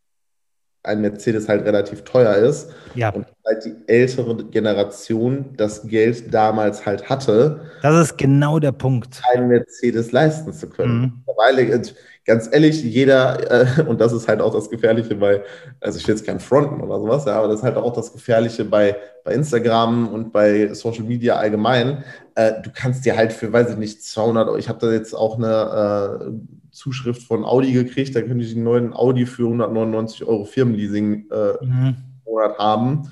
ein 0.82 1.00
Mercedes 1.02 1.48
halt 1.48 1.64
relativ 1.66 2.04
teuer 2.04 2.36
ist 2.36 2.70
Ja, 2.94 3.10
und 3.10 3.26
halt 3.44 3.64
die 3.64 3.74
ältere 3.86 4.44
Generation 4.46 5.50
das 5.56 5.86
Geld 5.86 6.32
damals 6.32 6.86
halt 6.86 7.08
hatte, 7.10 7.60
das 7.82 8.10
ist 8.10 8.18
genau 8.18 8.58
der 8.58 8.72
Punkt. 8.72 9.20
einen 9.32 9.48
Mercedes 9.48 10.12
leisten 10.12 10.52
zu 10.52 10.68
können. 10.68 11.00
Mhm. 11.00 11.22
Mittlerweile, 11.26 11.62
äh, 11.62 11.82
ganz 12.24 12.48
ehrlich, 12.52 12.82
jeder, 12.82 13.80
äh, 13.80 13.82
und 13.82 14.00
das 14.00 14.12
ist 14.12 14.28
halt 14.28 14.40
auch 14.40 14.52
das 14.52 14.70
Gefährliche 14.70 15.14
bei, 15.14 15.42
also 15.80 15.98
ich 15.98 16.06
will 16.06 16.14
jetzt 16.14 16.26
kein 16.26 16.40
Fronten 16.40 16.80
oder 16.80 17.00
sowas, 17.00 17.24
ja, 17.24 17.38
aber 17.38 17.48
das 17.48 17.60
ist 17.60 17.62
halt 17.64 17.76
auch 17.76 17.92
das 17.92 18.12
Gefährliche 18.12 18.64
bei, 18.64 18.96
bei 19.24 19.34
Instagram 19.34 20.08
und 20.08 20.32
bei 20.32 20.72
Social 20.74 21.04
Media 21.04 21.36
allgemein. 21.36 22.04
Äh, 22.34 22.60
du 22.62 22.70
kannst 22.72 23.04
dir 23.04 23.16
halt 23.16 23.32
für, 23.32 23.52
weiß 23.52 23.70
ich 23.70 23.76
nicht, 23.76 24.04
200 24.04 24.48
Euro, 24.48 24.58
ich 24.58 24.68
habe 24.68 24.78
da 24.78 24.92
jetzt 24.92 25.14
auch 25.14 25.36
eine 25.38 26.30
äh, 26.30 26.30
Zuschrift 26.70 27.22
von 27.22 27.44
Audi 27.44 27.72
gekriegt, 27.72 28.14
da 28.14 28.22
könnte 28.22 28.44
ich 28.44 28.54
einen 28.54 28.64
neuen 28.64 28.92
Audi 28.92 29.26
für 29.26 29.44
199 29.44 30.24
Euro 30.24 30.44
Firmenleasing 30.44 31.26
äh, 31.30 31.64
Mhm. 31.64 31.96
Monat 32.24 32.58
haben. 32.58 33.10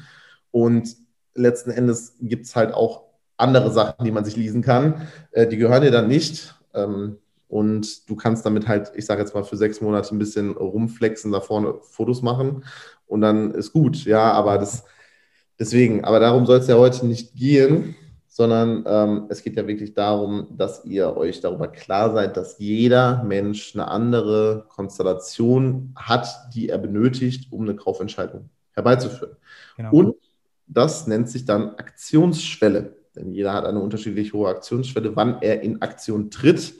Und 0.50 0.96
letzten 1.34 1.70
Endes 1.70 2.14
gibt 2.20 2.46
es 2.46 2.56
halt 2.56 2.72
auch 2.72 3.02
andere 3.36 3.70
Sachen, 3.70 4.04
die 4.04 4.10
man 4.10 4.24
sich 4.24 4.36
leasen 4.36 4.62
kann. 4.62 5.08
Äh, 5.32 5.46
die 5.46 5.56
gehören 5.56 5.82
dir 5.82 5.90
dann 5.90 6.08
nicht. 6.08 6.54
Ähm, 6.74 7.18
und 7.48 8.08
du 8.08 8.14
kannst 8.14 8.44
damit 8.44 8.68
halt, 8.68 8.92
ich 8.94 9.06
sage 9.06 9.22
jetzt 9.22 9.34
mal, 9.34 9.42
für 9.42 9.56
sechs 9.56 9.80
Monate 9.80 10.14
ein 10.14 10.18
bisschen 10.18 10.52
rumflexen, 10.52 11.32
da 11.32 11.40
vorne 11.40 11.74
Fotos 11.80 12.22
machen. 12.22 12.64
Und 13.06 13.22
dann 13.22 13.52
ist 13.52 13.72
gut. 13.72 14.04
Ja, 14.04 14.32
aber 14.32 14.58
das 14.58 14.84
deswegen, 15.58 16.04
aber 16.04 16.20
darum 16.20 16.46
soll 16.46 16.58
es 16.58 16.68
ja 16.68 16.76
heute 16.76 17.06
nicht 17.06 17.34
gehen, 17.34 17.96
sondern 18.28 18.84
ähm, 18.86 19.26
es 19.30 19.42
geht 19.42 19.56
ja 19.56 19.66
wirklich 19.66 19.94
darum, 19.94 20.46
dass 20.56 20.84
ihr 20.84 21.16
euch 21.16 21.40
darüber 21.40 21.68
klar 21.68 22.12
seid, 22.12 22.36
dass 22.36 22.58
jeder 22.58 23.24
Mensch 23.24 23.74
eine 23.74 23.88
andere 23.88 24.66
Konstellation 24.68 25.92
hat, 25.96 26.28
die 26.54 26.68
er 26.68 26.78
benötigt, 26.78 27.50
um 27.50 27.62
eine 27.62 27.74
Kaufentscheidung 27.74 28.50
herbeizuführen. 28.72 29.36
Genau. 29.76 29.90
Und 29.90 30.16
das 30.66 31.06
nennt 31.06 31.30
sich 31.30 31.46
dann 31.46 31.70
Aktionsschwelle. 31.76 32.94
Denn 33.16 33.32
jeder 33.32 33.54
hat 33.54 33.64
eine 33.64 33.80
unterschiedlich 33.80 34.34
hohe 34.34 34.50
Aktionsschwelle, 34.50 35.16
wann 35.16 35.40
er 35.40 35.62
in 35.62 35.82
Aktion 35.82 36.30
tritt 36.30 36.74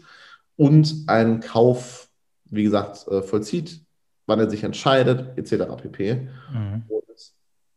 und 0.59 1.05
einen 1.07 1.41
Kauf, 1.41 2.11
wie 2.47 2.65
gesagt, 2.65 3.07
äh, 3.09 3.23
vollzieht, 3.23 3.81
wann 4.27 4.41
er 4.41 4.51
sich 4.51 4.65
entscheidet, 4.65 5.39
etc. 5.39 5.77
pp. 5.81 6.29
Mhm. 6.53 6.83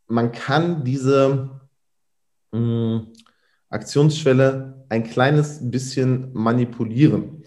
Man 0.08 0.32
kann 0.34 0.84
diese 0.84 1.62
mh, 2.52 3.04
Aktionsschwelle 3.70 4.86
ein 4.90 5.04
kleines 5.04 5.60
bisschen 5.62 6.34
manipulieren. 6.34 7.44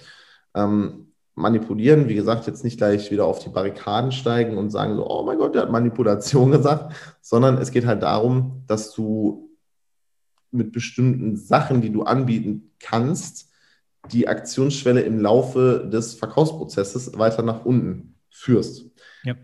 Ähm, 0.54 1.12
manipulieren, 1.34 2.08
wie 2.08 2.14
gesagt, 2.14 2.46
jetzt 2.46 2.62
nicht 2.62 2.78
gleich 2.78 3.10
wieder 3.10 3.26
auf 3.26 3.40
die 3.40 3.48
Barrikaden 3.48 4.12
steigen 4.12 4.56
und 4.56 4.70
sagen 4.70 4.94
so, 4.94 5.10
oh 5.10 5.24
mein 5.24 5.38
Gott, 5.38 5.56
der 5.56 5.62
hat 5.62 5.72
Manipulation 5.72 6.50
gesagt, 6.52 6.94
sondern 7.20 7.58
es 7.58 7.72
geht 7.72 7.86
halt 7.86 8.04
darum, 8.04 8.62
dass 8.68 8.94
du 8.94 9.50
mit 10.52 10.70
bestimmten 10.70 11.36
Sachen, 11.36 11.80
die 11.82 11.90
du 11.90 12.04
anbieten 12.04 12.70
kannst, 12.78 13.50
die 14.12 14.28
Aktionsschwelle 14.28 15.00
im 15.00 15.20
Laufe 15.20 15.88
des 15.90 16.14
Verkaufsprozesses 16.14 17.16
weiter 17.18 17.42
nach 17.42 17.64
unten 17.64 18.14
führst. 18.30 18.86
Ja. 19.24 19.34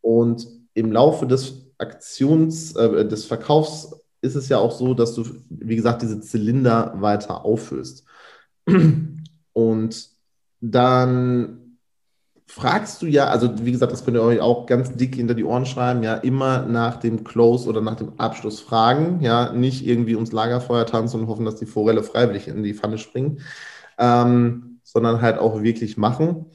Und 0.00 0.46
im 0.74 0.92
Laufe 0.92 1.26
des 1.26 1.66
Aktions, 1.78 2.74
äh, 2.76 3.06
des 3.06 3.24
Verkaufs 3.24 3.94
ist 4.20 4.34
es 4.34 4.48
ja 4.48 4.58
auch 4.58 4.72
so, 4.72 4.94
dass 4.94 5.14
du, 5.14 5.24
wie 5.48 5.76
gesagt, 5.76 6.02
diese 6.02 6.20
Zylinder 6.20 6.94
weiter 6.96 7.44
auffüllst. 7.44 8.04
Und 9.52 10.08
dann 10.60 11.68
fragst 12.46 13.02
du 13.02 13.06
ja, 13.06 13.28
also 13.28 13.64
wie 13.64 13.72
gesagt, 13.72 13.92
das 13.92 14.04
könnt 14.04 14.16
ihr 14.16 14.22
euch 14.22 14.40
auch 14.40 14.66
ganz 14.66 14.94
dick 14.96 15.14
hinter 15.16 15.34
die 15.34 15.44
Ohren 15.44 15.66
schreiben, 15.66 16.02
ja, 16.02 16.14
immer 16.14 16.62
nach 16.62 16.96
dem 16.96 17.22
Close 17.22 17.68
oder 17.68 17.80
nach 17.80 17.96
dem 17.96 18.18
Abschluss 18.18 18.60
fragen, 18.60 19.20
ja, 19.20 19.52
nicht 19.52 19.86
irgendwie 19.86 20.14
ums 20.14 20.32
Lagerfeuer 20.32 20.86
tanzen 20.86 21.20
und 21.20 21.28
hoffen, 21.28 21.44
dass 21.44 21.56
die 21.56 21.66
Forelle 21.66 22.02
freiwillig 22.02 22.48
in 22.48 22.62
die 22.62 22.74
Pfanne 22.74 22.98
springt, 22.98 23.42
ähm, 23.98 24.80
sondern 24.82 25.20
halt 25.20 25.38
auch 25.38 25.62
wirklich 25.62 25.96
machen. 25.96 26.46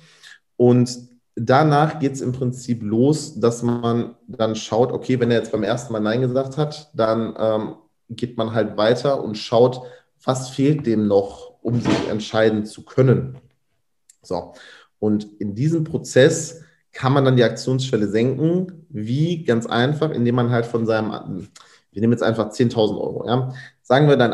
Und 0.57 0.97
danach 1.35 1.99
geht 1.99 2.13
es 2.13 2.21
im 2.21 2.31
Prinzip 2.31 2.81
los, 2.83 3.39
dass 3.39 3.63
man 3.63 4.15
dann 4.27 4.55
schaut, 4.55 4.91
okay, 4.91 5.19
wenn 5.19 5.31
er 5.31 5.37
jetzt 5.37 5.51
beim 5.51 5.63
ersten 5.63 5.93
Mal 5.93 5.99
Nein 5.99 6.21
gesagt 6.21 6.57
hat, 6.57 6.89
dann 6.93 7.35
ähm, 7.37 7.75
geht 8.09 8.37
man 8.37 8.53
halt 8.53 8.77
weiter 8.77 9.23
und 9.23 9.37
schaut, 9.37 9.81
was 10.23 10.49
fehlt 10.49 10.85
dem 10.85 11.07
noch, 11.07 11.53
um 11.61 11.79
sich 11.79 12.09
entscheiden 12.09 12.65
zu 12.65 12.83
können. 12.83 13.37
So, 14.21 14.53
und 14.99 15.27
in 15.39 15.53
diesem 15.53 15.83
Prozess 15.83 16.61
kann 16.93 17.11
man 17.11 17.25
dann 17.25 17.35
die 17.35 17.43
Aktionsschwelle 17.43 18.07
senken. 18.07 18.85
Wie? 18.89 19.43
Ganz 19.43 19.65
einfach, 19.65 20.11
indem 20.11 20.35
man 20.35 20.51
halt 20.51 20.65
von 20.65 20.85
seinem, 20.85 21.49
wir 21.91 22.01
nehmen 22.01 22.13
jetzt 22.13 22.23
einfach 22.23 22.49
10.000 22.49 23.01
Euro. 23.01 23.27
Ja? 23.27 23.53
Sagen 23.81 24.07
wir, 24.07 24.15
dein 24.15 24.31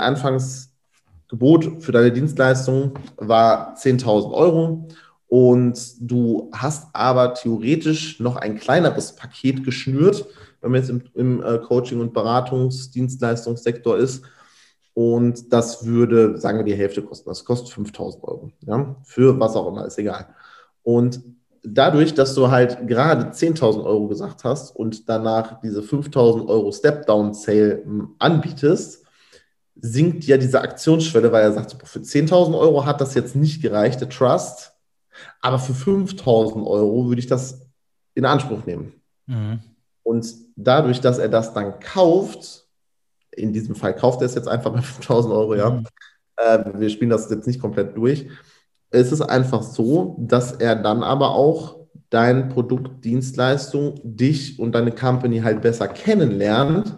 Anfangsgebot 1.30 1.84
für 1.84 1.92
deine 1.92 2.12
Dienstleistung 2.12 2.94
war 3.18 3.76
10.000 3.76 4.32
Euro 4.34 4.88
und 5.28 5.80
du 6.00 6.50
hast 6.54 6.88
aber 6.94 7.34
theoretisch 7.36 8.20
noch 8.20 8.36
ein 8.36 8.58
kleineres 8.58 9.16
Paket 9.16 9.64
geschnürt, 9.64 10.26
wenn 10.62 10.72
man 10.72 10.82
jetzt 10.82 10.90
im, 10.90 11.04
im 11.14 11.44
äh, 11.44 11.60
Coaching- 11.60 12.02
und 12.02 12.14
Beratungsdienstleistungssektor 12.14 13.98
ist. 13.98 14.24
Und 14.96 15.54
das 15.54 15.86
würde, 15.86 16.38
sagen 16.38 16.58
wir, 16.58 16.66
die 16.66 16.76
Hälfte 16.76 17.02
kosten. 17.02 17.30
Das 17.30 17.46
kostet 17.46 17.70
5000 17.70 18.24
Euro. 18.24 18.52
Ja? 18.66 18.96
Für 19.04 19.40
was 19.40 19.56
auch 19.56 19.68
immer, 19.68 19.86
ist 19.86 20.00
egal. 20.00 20.28
Und 20.84 21.22
dadurch, 21.64 22.16
dass 22.16 22.34
du 22.34 22.50
halt 22.50 22.88
gerade 22.88 23.32
10.000 23.32 23.86
Euro 23.86 24.08
gesagt 24.08 24.44
hast 24.44 24.76
und 24.76 25.08
danach 25.08 25.62
diese 25.62 25.84
5000 25.84 26.50
Euro 26.50 26.72
Step-Down-Sale 26.72 27.84
hm, 27.86 28.16
anbietest, 28.18 29.06
sinkt 29.82 30.26
ja 30.26 30.38
diese 30.38 30.62
Aktionsschwelle, 30.62 31.32
weil 31.32 31.44
er 31.44 31.54
sagt, 31.54 31.76
für 31.88 32.00
10.000 32.00 32.58
Euro 32.58 32.86
hat 32.86 33.02
das 33.02 33.14
jetzt 33.14 33.36
nicht 33.36 33.62
gereicht, 33.62 34.02
der 34.02 34.10
Trust, 34.10 34.74
aber 35.42 35.60
für 35.60 35.74
5.000 35.74 36.66
Euro 36.66 37.08
würde 37.08 37.20
ich 37.20 37.28
das 37.28 37.62
in 38.16 38.26
Anspruch 38.26 38.66
nehmen. 38.66 38.94
Mhm. 39.28 39.60
Und 40.04 40.34
dadurch, 40.56 41.02
dass 41.02 41.18
er 41.18 41.30
das 41.30 41.54
dann 41.54 41.80
kauft, 41.80 42.66
in 43.32 43.54
diesem 43.54 43.76
Fall 43.76 43.96
kauft 43.96 44.22
er 44.22 44.26
es 44.26 44.36
jetzt 44.36 44.48
einfach 44.48 44.72
bei 44.72 44.82
5000 44.82 45.34
Euro, 45.34 45.56
ja. 45.56 45.70
Mhm. 45.70 45.86
Äh, 46.38 46.66
wir 46.76 46.90
spielen 46.90 47.12
das 47.12 47.30
jetzt 47.30 47.48
nicht 47.48 47.62
komplett 47.62 47.96
durch. 47.96 48.28
Es 48.92 49.12
ist 49.12 49.22
einfach 49.22 49.62
so, 49.62 50.16
dass 50.20 50.54
er 50.54 50.76
dann 50.76 51.04
aber 51.04 51.32
auch 51.32 51.80
dein 52.10 52.50
Produkt, 52.50 53.06
Dienstleistung, 53.06 54.00
dich 54.04 54.58
und 54.60 54.74
deine 54.74 54.92
Company 54.92 55.42
halt 55.42 55.62
besser 55.62 55.88
kennenlernt 55.88 56.98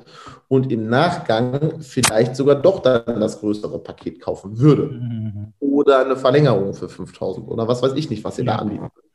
und 0.52 0.70
im 0.70 0.90
Nachgang 0.90 1.80
vielleicht 1.80 2.36
sogar 2.36 2.56
doch 2.56 2.82
dann 2.82 3.22
das 3.22 3.40
größere 3.40 3.80
Paket 3.80 4.20
kaufen 4.20 4.60
würde. 4.60 4.88
Mhm. 4.88 5.54
Oder 5.62 6.04
eine 6.04 6.18
Verlängerung 6.18 6.74
für 6.74 6.90
5000 6.90 7.48
oder 7.48 7.70
was 7.70 7.82
weiß 7.82 7.94
ich 7.94 8.10
nicht, 8.10 8.26
was 8.26 8.38
ihr 8.38 8.44
Ja. 8.44 8.56
da 8.56 8.60
anbieten 8.60 8.90
könnt. 8.94 9.06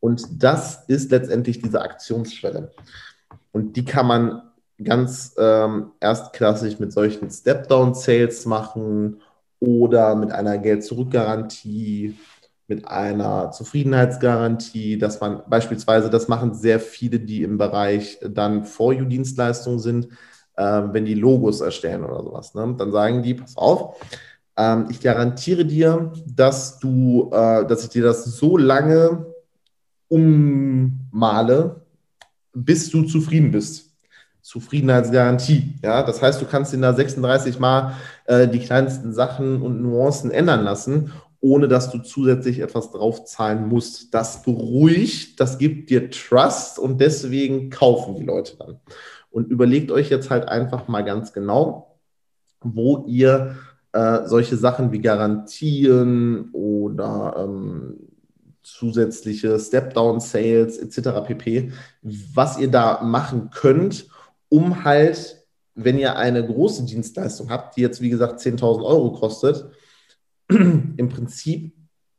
Und 0.00 0.42
das 0.42 0.84
ist 0.88 1.10
letztendlich 1.10 1.62
diese 1.62 1.80
Aktionsschwelle. 1.80 2.72
Und 3.52 3.74
die 3.76 3.86
kann 3.86 4.06
man 4.06 4.42
ganz 4.84 5.34
ähm, 5.38 5.92
erstklassig 5.98 6.78
mit 6.78 6.92
solchen 6.92 7.30
Step-Down-Sales 7.30 8.44
machen 8.44 9.22
oder 9.60 10.14
mit 10.14 10.30
einer 10.30 10.58
Geld-Zurück-Garantie, 10.58 12.18
mit 12.68 12.86
einer 12.86 13.50
Zufriedenheitsgarantie, 13.50 14.98
dass 14.98 15.22
man 15.22 15.40
beispielsweise, 15.48 16.10
das 16.10 16.28
machen 16.28 16.52
sehr 16.52 16.80
viele, 16.80 17.18
die 17.18 17.44
im 17.44 17.56
Bereich 17.56 18.18
dann 18.22 18.66
For-You-Dienstleistungen 18.66 19.78
sind, 19.78 20.08
ähm, 20.56 20.90
wenn 20.92 21.04
die 21.04 21.14
Logos 21.14 21.60
erstellen 21.60 22.04
oder 22.04 22.22
sowas. 22.22 22.54
Ne? 22.54 22.74
Dann 22.78 22.92
sagen 22.92 23.22
die, 23.22 23.34
pass 23.34 23.56
auf, 23.56 23.96
ähm, 24.56 24.86
ich 24.90 25.00
garantiere 25.00 25.64
dir, 25.64 26.12
dass 26.26 26.78
du, 26.78 27.30
äh, 27.32 27.66
dass 27.66 27.84
ich 27.84 27.90
dir 27.90 28.02
das 28.02 28.24
so 28.24 28.56
lange 28.56 29.26
ummale, 30.08 31.82
bis 32.52 32.90
du 32.90 33.02
zufrieden 33.04 33.50
bist. 33.50 33.90
Zufriedenheitsgarantie. 34.42 35.78
Ja, 35.82 36.02
das 36.02 36.20
heißt, 36.20 36.42
du 36.42 36.46
kannst 36.46 36.74
in 36.74 36.82
da 36.82 36.92
36 36.92 37.58
Mal 37.58 37.94
äh, 38.26 38.48
die 38.48 38.58
kleinsten 38.58 39.14
Sachen 39.14 39.62
und 39.62 39.80
Nuancen 39.80 40.32
ändern 40.32 40.64
lassen, 40.64 41.12
ohne 41.40 41.68
dass 41.68 41.90
du 41.90 42.00
zusätzlich 42.00 42.58
etwas 42.58 42.90
draufzahlen 42.90 43.68
musst. 43.68 44.12
Das 44.12 44.42
beruhigt, 44.42 45.40
das 45.40 45.58
gibt 45.58 45.90
dir 45.90 46.10
Trust 46.10 46.78
und 46.78 47.00
deswegen 47.00 47.70
kaufen 47.70 48.16
die 48.16 48.24
Leute 48.24 48.56
dann. 48.58 48.80
Und 49.32 49.50
überlegt 49.50 49.90
euch 49.90 50.10
jetzt 50.10 50.30
halt 50.30 50.48
einfach 50.48 50.88
mal 50.88 51.02
ganz 51.02 51.32
genau, 51.32 51.98
wo 52.60 53.04
ihr 53.06 53.56
äh, 53.92 54.26
solche 54.26 54.56
Sachen 54.56 54.92
wie 54.92 55.00
Garantien 55.00 56.50
oder 56.52 57.34
ähm, 57.38 57.96
zusätzliche 58.62 59.58
Step-Down-Sales 59.58 60.78
etc. 60.78 61.26
pp., 61.26 61.72
was 62.02 62.58
ihr 62.58 62.70
da 62.70 63.02
machen 63.02 63.50
könnt, 63.50 64.06
um 64.48 64.84
halt, 64.84 65.44
wenn 65.74 65.98
ihr 65.98 66.16
eine 66.16 66.46
große 66.46 66.84
Dienstleistung 66.84 67.50
habt, 67.50 67.76
die 67.76 67.80
jetzt 67.80 68.02
wie 68.02 68.10
gesagt 68.10 68.40
10.000 68.40 68.84
Euro 68.84 69.12
kostet, 69.12 69.70
im 70.48 71.08
Prinzip 71.08 71.74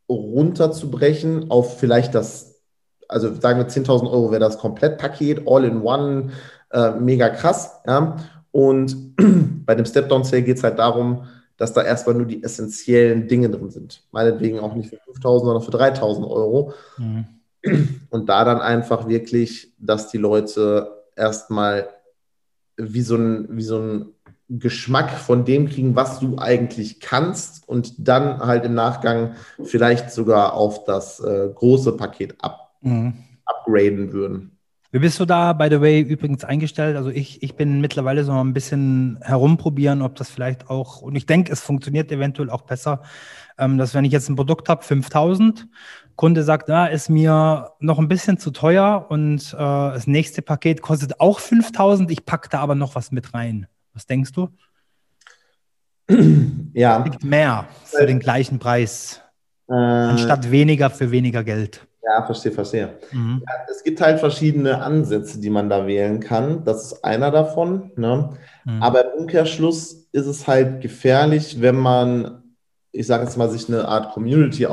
runterzubrechen 0.10 1.50
auf 1.50 1.80
vielleicht 1.80 2.14
das 2.14 2.54
also 3.08 3.34
sagen 3.40 3.60
wir 3.60 3.68
10.000 3.68 4.10
Euro 4.10 4.32
wäre 4.32 4.40
das 4.40 4.58
Komplettpaket, 4.58 5.44
all 5.48 5.64
in 5.66 5.82
one, 5.82 6.32
äh, 6.74 6.92
mega 6.92 7.30
krass. 7.30 7.80
Ja? 7.88 8.18
Und 8.52 9.16
bei 9.66 9.76
dem 9.76 9.86
Step-Down-Sale 9.86 10.44
geht 10.44 10.58
es 10.58 10.64
halt 10.64 10.80
darum, 10.80 11.26
dass 11.58 11.74
da 11.74 11.84
erstmal 11.84 12.16
nur 12.16 12.26
die 12.26 12.44
essentiellen 12.44 13.28
Dinge 13.28 13.50
drin 13.50 13.70
sind. 13.70 14.04
Meinetwegen 14.12 14.60
auch 14.60 14.76
nicht 14.76 14.90
für 14.90 14.98
5.000, 14.98 15.40
sondern 15.40 15.62
für 15.62 15.72
3.000 15.72 16.30
Euro. 16.30 16.74
Mhm. 16.98 17.26
Und 18.10 18.28
da 18.28 18.44
dann 18.44 18.60
einfach 18.60 19.08
wirklich, 19.08 19.74
dass 19.78 20.10
die 20.10 20.18
Leute 20.18 21.04
erstmal 21.16 21.88
wie 22.76 23.02
so 23.02 23.16
ein, 23.16 23.48
wie 23.52 23.64
so 23.64 23.78
ein 23.80 24.06
Geschmack 24.50 25.12
von 25.12 25.46
dem 25.46 25.70
kriegen, 25.70 25.96
was 25.96 26.20
du 26.20 26.38
eigentlich 26.38 27.00
kannst 27.00 27.68
und 27.68 28.08
dann 28.08 28.40
halt 28.40 28.66
im 28.66 28.74
Nachgang 28.74 29.36
vielleicht 29.64 30.12
sogar 30.12 30.54
auf 30.54 30.84
das 30.84 31.20
äh, 31.22 31.50
große 31.54 31.94
Paket 31.94 32.36
ab, 32.40 32.76
mhm. 32.82 33.14
upgraden 33.46 34.12
würden. 34.12 34.53
Wie 34.94 35.00
bist 35.00 35.20
du 35.20 35.26
da, 35.26 35.54
by 35.54 35.70
the 35.72 35.82
way, 35.82 36.02
übrigens 36.02 36.44
eingestellt? 36.44 36.96
Also 36.98 37.10
ich, 37.10 37.42
ich 37.42 37.56
bin 37.56 37.82
mittlerweile 37.82 38.24
so 38.24 38.32
ein 38.32 38.54
bisschen 38.54 39.18
herumprobieren, 39.24 40.04
ob 40.04 40.14
das 40.14 40.30
vielleicht 40.30 40.70
auch, 40.70 41.02
und 41.02 41.16
ich 41.16 41.26
denke, 41.26 41.52
es 41.52 41.62
funktioniert 41.62 42.12
eventuell 42.12 42.52
auch 42.52 42.62
besser, 42.62 43.02
ähm, 43.58 43.80
dass 43.80 43.96
wenn 43.96 44.06
ich 44.06 44.12
jetzt 44.12 44.30
ein 44.30 44.36
Produkt 44.36 44.70
habe, 44.70 44.84
5000, 44.84 45.68
Kunde 46.16 46.44
sagt, 46.44 46.68
na, 46.68 46.86
ist 46.86 47.10
mir 47.10 47.72
noch 47.80 47.98
ein 47.98 48.08
bisschen 48.08 48.38
zu 48.38 48.52
teuer 48.52 49.08
und 49.10 49.56
äh, 49.56 49.58
das 49.58 50.06
nächste 50.06 50.44
Paket 50.44 50.84
kostet 50.84 51.20
auch 51.20 51.40
5000, 51.40 52.12
ich 52.12 52.24
packe 52.24 52.50
da 52.50 52.60
aber 52.60 52.76
noch 52.76 52.94
was 52.94 53.12
mit 53.12 53.34
rein. 53.34 53.66
Was 53.96 54.06
denkst 54.06 54.32
du? 54.34 54.50
Ja. 56.76 57.06
Mehr 57.22 57.68
für 57.86 58.08
den 58.08 58.20
gleichen 58.20 58.58
Preis, 58.58 59.22
äh, 59.70 59.74
anstatt 59.74 60.50
weniger 60.50 60.90
für 60.90 61.12
weniger 61.12 61.44
Geld. 61.44 61.88
Ja, 62.06 62.26
verstehe, 62.26 62.52
verstehe. 62.52 62.98
Mhm. 63.12 63.42
Ja, 63.48 63.54
es 63.70 63.84
gibt 63.84 64.02
halt 64.02 64.20
verschiedene 64.20 64.82
Ansätze, 64.82 65.40
die 65.40 65.50
man 65.50 65.70
da 65.70 65.88
wählen 65.88 66.20
kann. 66.20 66.64
Das 66.66 66.86
ist 66.86 67.06
einer 67.06 67.32
davon. 67.32 67.92
Ne? 67.96 68.30
Mhm. 68.66 68.84
Aber 68.84 69.06
im 69.06 69.22
Umkehrschluss 69.22 69.94
ist 70.12 70.26
es 70.26 70.46
halt 70.46 70.82
gefährlich, 70.82 71.62
wenn 71.62 71.78
man, 71.78 72.44
ich 72.92 73.08
sage 73.08 73.24
jetzt 73.24 73.38
mal, 73.38 73.50
sich 73.50 73.70
eine 73.70 73.88
Art 73.88 74.14
Community 74.14 74.68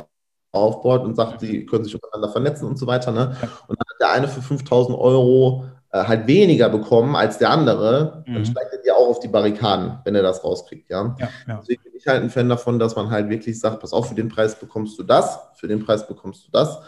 aufbaut 0.52 1.02
und 1.02 1.14
sagt, 1.14 1.42
die 1.42 1.64
können 1.66 1.84
sich 1.84 1.94
untereinander 1.94 2.32
vernetzen 2.32 2.66
und 2.66 2.76
so 2.76 2.86
weiter. 2.88 3.12
Ne? 3.12 3.36
Und 3.68 3.78
dann 3.78 3.88
hat 3.88 4.00
der 4.00 4.10
eine 4.10 4.26
für 4.26 4.42
5000 4.42 4.98
Euro 4.98 5.66
äh, 5.92 6.02
halt 6.02 6.26
weniger 6.26 6.68
bekommen 6.68 7.14
als 7.14 7.38
der 7.38 7.50
andere, 7.50 8.24
mhm. 8.26 8.34
dann 8.34 8.44
steigt 8.44 8.72
er 8.72 8.82
dir 8.82 8.96
auch 8.96 9.08
auf 9.08 9.20
die 9.20 9.28
Barrikaden, 9.28 9.98
wenn 10.04 10.16
er 10.16 10.22
das 10.22 10.42
rauskriegt. 10.42 10.90
Ja? 10.90 11.14
Ja, 11.18 11.28
ja? 11.46 11.58
Deswegen 11.60 11.84
bin 11.84 11.92
ich 11.94 12.06
halt 12.08 12.24
ein 12.24 12.30
Fan 12.30 12.48
davon, 12.48 12.80
dass 12.80 12.96
man 12.96 13.10
halt 13.10 13.28
wirklich 13.28 13.60
sagt, 13.60 13.78
pass 13.78 13.92
auf, 13.92 14.08
für 14.08 14.14
den 14.16 14.28
Preis 14.28 14.58
bekommst 14.58 14.98
du 14.98 15.04
das, 15.04 15.38
für 15.54 15.68
den 15.68 15.84
Preis 15.84 16.08
bekommst 16.08 16.46
du 16.46 16.50
das 16.50 16.80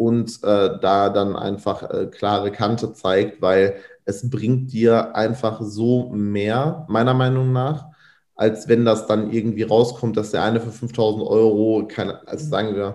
und 0.00 0.42
äh, 0.44 0.78
da 0.80 1.10
dann 1.10 1.36
einfach 1.36 1.82
äh, 1.82 2.06
klare 2.06 2.50
Kante 2.50 2.94
zeigt, 2.94 3.42
weil 3.42 3.74
es 4.06 4.30
bringt 4.30 4.72
dir 4.72 5.14
einfach 5.14 5.60
so 5.60 6.08
mehr, 6.08 6.86
meiner 6.88 7.12
Meinung 7.12 7.52
nach, 7.52 7.88
als 8.34 8.66
wenn 8.66 8.86
das 8.86 9.06
dann 9.06 9.30
irgendwie 9.30 9.64
rauskommt, 9.64 10.16
dass 10.16 10.30
der 10.30 10.42
eine 10.42 10.58
für 10.58 10.70
5000 10.70 11.22
Euro, 11.22 11.86
keine, 11.86 12.26
also 12.26 12.46
sagen 12.46 12.74
wir, 12.74 12.94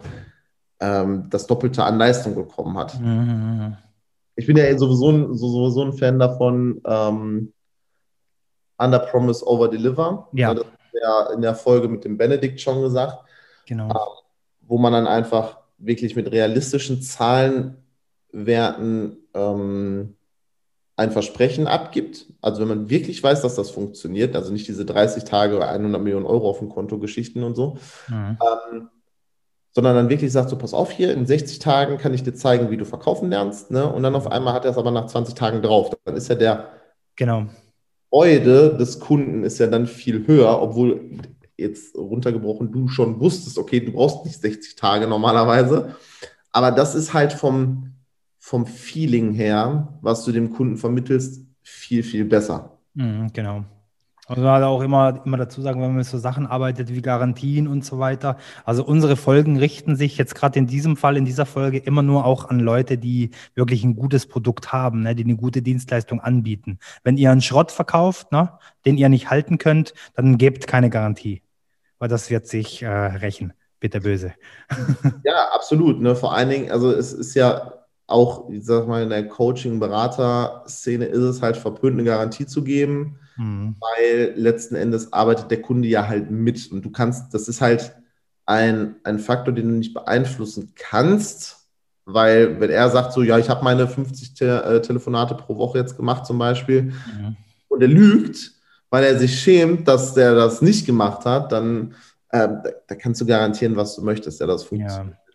ähm, 0.80 1.28
das 1.30 1.46
Doppelte 1.46 1.84
an 1.84 2.00
Leistung 2.00 2.34
bekommen 2.34 2.76
hat. 2.76 3.00
Mhm. 3.00 3.78
Ich 4.36 4.48
bin 4.48 4.58
ja 4.58 4.76
sowieso 4.76 5.12
ein, 5.12 5.38
sowieso 5.38 5.84
ein 5.84 5.94
Fan 5.94 6.18
davon, 6.18 6.82
ähm, 6.88 7.54
Under 8.80 9.00
Promise, 9.00 9.46
Over 9.46 9.68
Deliver. 9.68 10.28
Ja. 10.34 10.56
Das 10.56 10.66
hat 10.66 10.74
ja 11.00 11.34
in 11.36 11.44
der 11.44 11.54
Folge 11.54 11.88
mit 11.88 12.04
dem 12.04 12.18
Benedikt 12.18 12.60
schon 12.60 12.82
gesagt. 12.82 13.20
Genau. 13.68 13.92
Äh, 13.92 14.22
wo 14.62 14.80
man 14.80 14.92
dann 14.92 15.06
einfach 15.06 15.65
wirklich 15.78 16.16
mit 16.16 16.32
realistischen 16.32 17.02
Zahlenwerten 17.02 19.18
ähm, 19.34 20.16
ein 20.96 21.12
Versprechen 21.12 21.68
abgibt. 21.68 22.26
Also 22.42 22.62
wenn 22.62 22.70
man 22.70 22.90
wirklich 22.90 23.22
weiß, 23.22 23.42
dass 23.42 23.56
das 23.56 23.70
funktioniert, 23.70 24.36
also 24.36 24.52
nicht 24.52 24.68
diese 24.68 24.86
30 24.86 25.26
Tage 25.26 25.56
oder 25.56 25.70
100 25.70 26.02
Millionen 26.02 26.26
Euro 26.26 26.50
auf 26.50 26.60
dem 26.60 26.70
Konto 26.70 27.00
Geschichten 27.00 27.44
und 27.44 27.56
so, 27.56 27.78
mhm. 28.08 28.38
ähm, 28.74 28.90
sondern 29.72 29.96
dann 29.96 30.10
wirklich 30.10 30.32
sagt, 30.32 30.50
so 30.50 30.58
pass 30.58 30.74
auf 30.74 30.92
hier, 30.92 31.14
in 31.14 31.26
60 31.26 31.60
Tagen 31.60 31.98
kann 31.98 32.14
ich 32.14 32.24
dir 32.24 32.34
zeigen, 32.34 32.72
wie 32.72 32.78
du 32.78 32.86
verkaufen 32.86 33.30
lernst, 33.30 33.72
ne? 33.72 33.92
und 33.92 34.04
dann 34.04 34.16
auf 34.16 34.32
einmal 34.32 34.54
hat 34.54 34.64
er 34.64 34.72
es 34.72 34.78
aber 34.78 34.92
nach 34.92 35.08
20 35.08 35.36
Tagen 35.36 35.62
drauf. 35.62 35.92
Dann 36.06 36.16
ist 36.16 36.30
ja 36.30 36.36
der 36.36 36.70
genau. 37.18 37.48
Freude 38.10 38.78
des 38.78 39.02
Kunden 39.02 39.44
ist 39.44 39.60
ja 39.60 39.68
dann 39.68 39.88
viel 39.88 40.26
höher, 40.28 40.62
obwohl 40.62 41.02
jetzt 41.58 41.96
runtergebrochen 41.96 42.72
du 42.72 42.88
schon 42.88 43.20
wusstest, 43.20 43.58
okay, 43.58 43.80
du 43.80 43.92
brauchst 43.92 44.26
nicht 44.26 44.40
60 44.40 44.76
Tage 44.76 45.08
normalerweise. 45.08 45.96
Aber 46.52 46.72
das 46.72 46.96
ist 46.96 47.14
halt 47.14 47.34
vom, 47.34 47.94
vom 48.40 48.66
Feeling 48.66 49.34
her, 49.34 49.98
was 50.02 50.24
du 50.26 50.32
dem 50.32 50.52
Kunden 50.52 50.78
vermittelst, 50.78 51.46
viel, 51.62 52.04
viel 52.04 52.26
besser. 52.26 52.78
Mhm, 52.94 53.32
genau. 53.34 53.66
Also 54.28 54.50
hat 54.50 54.64
auch 54.64 54.82
immer, 54.82 55.22
immer 55.24 55.38
dazu 55.38 55.62
sagen, 55.62 55.80
wenn 55.82 55.90
man 55.90 55.98
mit 55.98 56.08
so 56.08 56.18
Sachen 56.18 56.48
arbeitet 56.48 56.92
wie 56.92 57.02
Garantien 57.02 57.68
und 57.68 57.86
so 57.86 58.00
weiter. 58.00 58.38
Also 58.64 58.84
unsere 58.84 59.18
Folgen 59.18 59.58
richten 59.58 59.96
sich 59.96 60.18
jetzt 60.18 60.34
gerade 60.34 60.58
in 60.58 60.66
diesem 60.66 60.98
Fall, 60.98 61.16
in 61.16 61.26
dieser 61.26 61.46
Folge 61.46 61.78
immer 61.78 62.02
nur 62.02 62.26
auch 62.26 62.50
an 62.50 62.60
Leute, 62.60 62.98
die 62.98 63.30
wirklich 63.54 63.84
ein 63.84 63.96
gutes 63.96 64.26
Produkt 64.26 64.74
haben, 64.74 65.04
ne, 65.04 65.14
die 65.14 65.24
eine 65.24 65.36
gute 65.36 65.62
Dienstleistung 65.62 66.22
anbieten. 66.22 66.80
Wenn 67.04 67.18
ihr 67.18 67.32
einen 67.32 67.42
Schrott 67.42 67.72
verkauft, 67.72 68.32
ne, 68.32 68.52
den 68.86 68.98
ihr 68.98 69.10
nicht 69.10 69.30
halten 69.30 69.60
könnt, 69.60 69.94
dann 70.16 70.40
gebt 70.40 70.66
keine 70.66 70.90
Garantie 70.90 71.44
weil 72.06 72.10
das 72.10 72.30
wird 72.30 72.46
sich 72.46 72.84
äh, 72.84 72.88
rächen, 72.88 73.54
bitte 73.80 74.00
böse. 74.00 74.36
ja, 75.24 75.50
absolut. 75.52 76.00
Ne? 76.00 76.16
Vor 76.16 76.36
allen 76.36 76.50
Dingen, 76.50 76.72
also 76.72 76.92
es 76.92 77.12
ist 77.14 77.34
ja 77.34 77.74
auch, 78.06 78.48
ich 78.52 78.64
sag 78.64 78.88
mal, 78.88 79.02
in 79.02 79.10
der 79.10 79.28
Coaching-Berater-Szene 79.28 81.06
ist 81.06 81.24
es 81.24 81.42
halt 81.42 81.58
verpönt, 81.58 81.94
eine 81.94 82.04
Garantie 82.04 82.46
zu 82.46 82.64
geben, 82.64 83.18
mhm. 83.38 83.78
weil 83.80 84.34
letzten 84.36 84.76
Endes 84.76 85.14
arbeitet 85.14 85.50
der 85.50 85.64
Kunde 85.64 85.88
ja 85.88 86.08
halt 86.08 86.30
mit 86.30 86.72
und 86.72 86.86
du 86.86 86.92
kannst, 86.92 87.34
das 87.34 87.48
ist 87.48 87.60
halt 87.60 87.96
ein, 88.46 88.98
ein 89.04 89.18
Faktor, 89.18 89.52
den 89.52 89.68
du 89.68 89.74
nicht 89.74 89.96
beeinflussen 89.96 90.74
kannst, 90.76 91.58
weil 92.06 92.60
wenn 92.60 92.70
er 92.70 92.92
sagt 92.92 93.14
so, 93.14 93.24
ja, 93.24 93.40
ich 93.40 93.50
habe 93.50 93.64
meine 93.64 93.88
50 93.88 94.36
Te 94.36 94.64
äh, 94.64 94.82
Telefonate 94.84 95.34
pro 95.34 95.58
Woche 95.58 95.80
jetzt 95.80 95.98
gemacht 95.98 96.28
zum 96.28 96.38
Beispiel 96.38 96.84
mhm. 96.84 97.36
und 97.68 97.82
er 97.82 97.88
lügt, 97.88 98.52
weil 98.90 99.04
er 99.04 99.18
sich 99.20 99.40
schämt, 99.40 99.88
dass 99.88 100.14
der 100.14 100.36
das 100.36 100.62
nicht 100.62 100.86
gemacht 100.86 101.26
hat, 101.26 101.52
dann 101.52 101.96
äh, 102.30 102.48
da, 102.88 102.96
kannst 102.96 103.22
du 103.22 103.26
garantieren, 103.26 103.76
was 103.76 103.96
du 103.96 104.04
möchtest, 104.04 104.40
ja, 104.40 104.48
das 104.48 104.64
funktioniert. 104.64 105.18
Ja. 105.18 105.26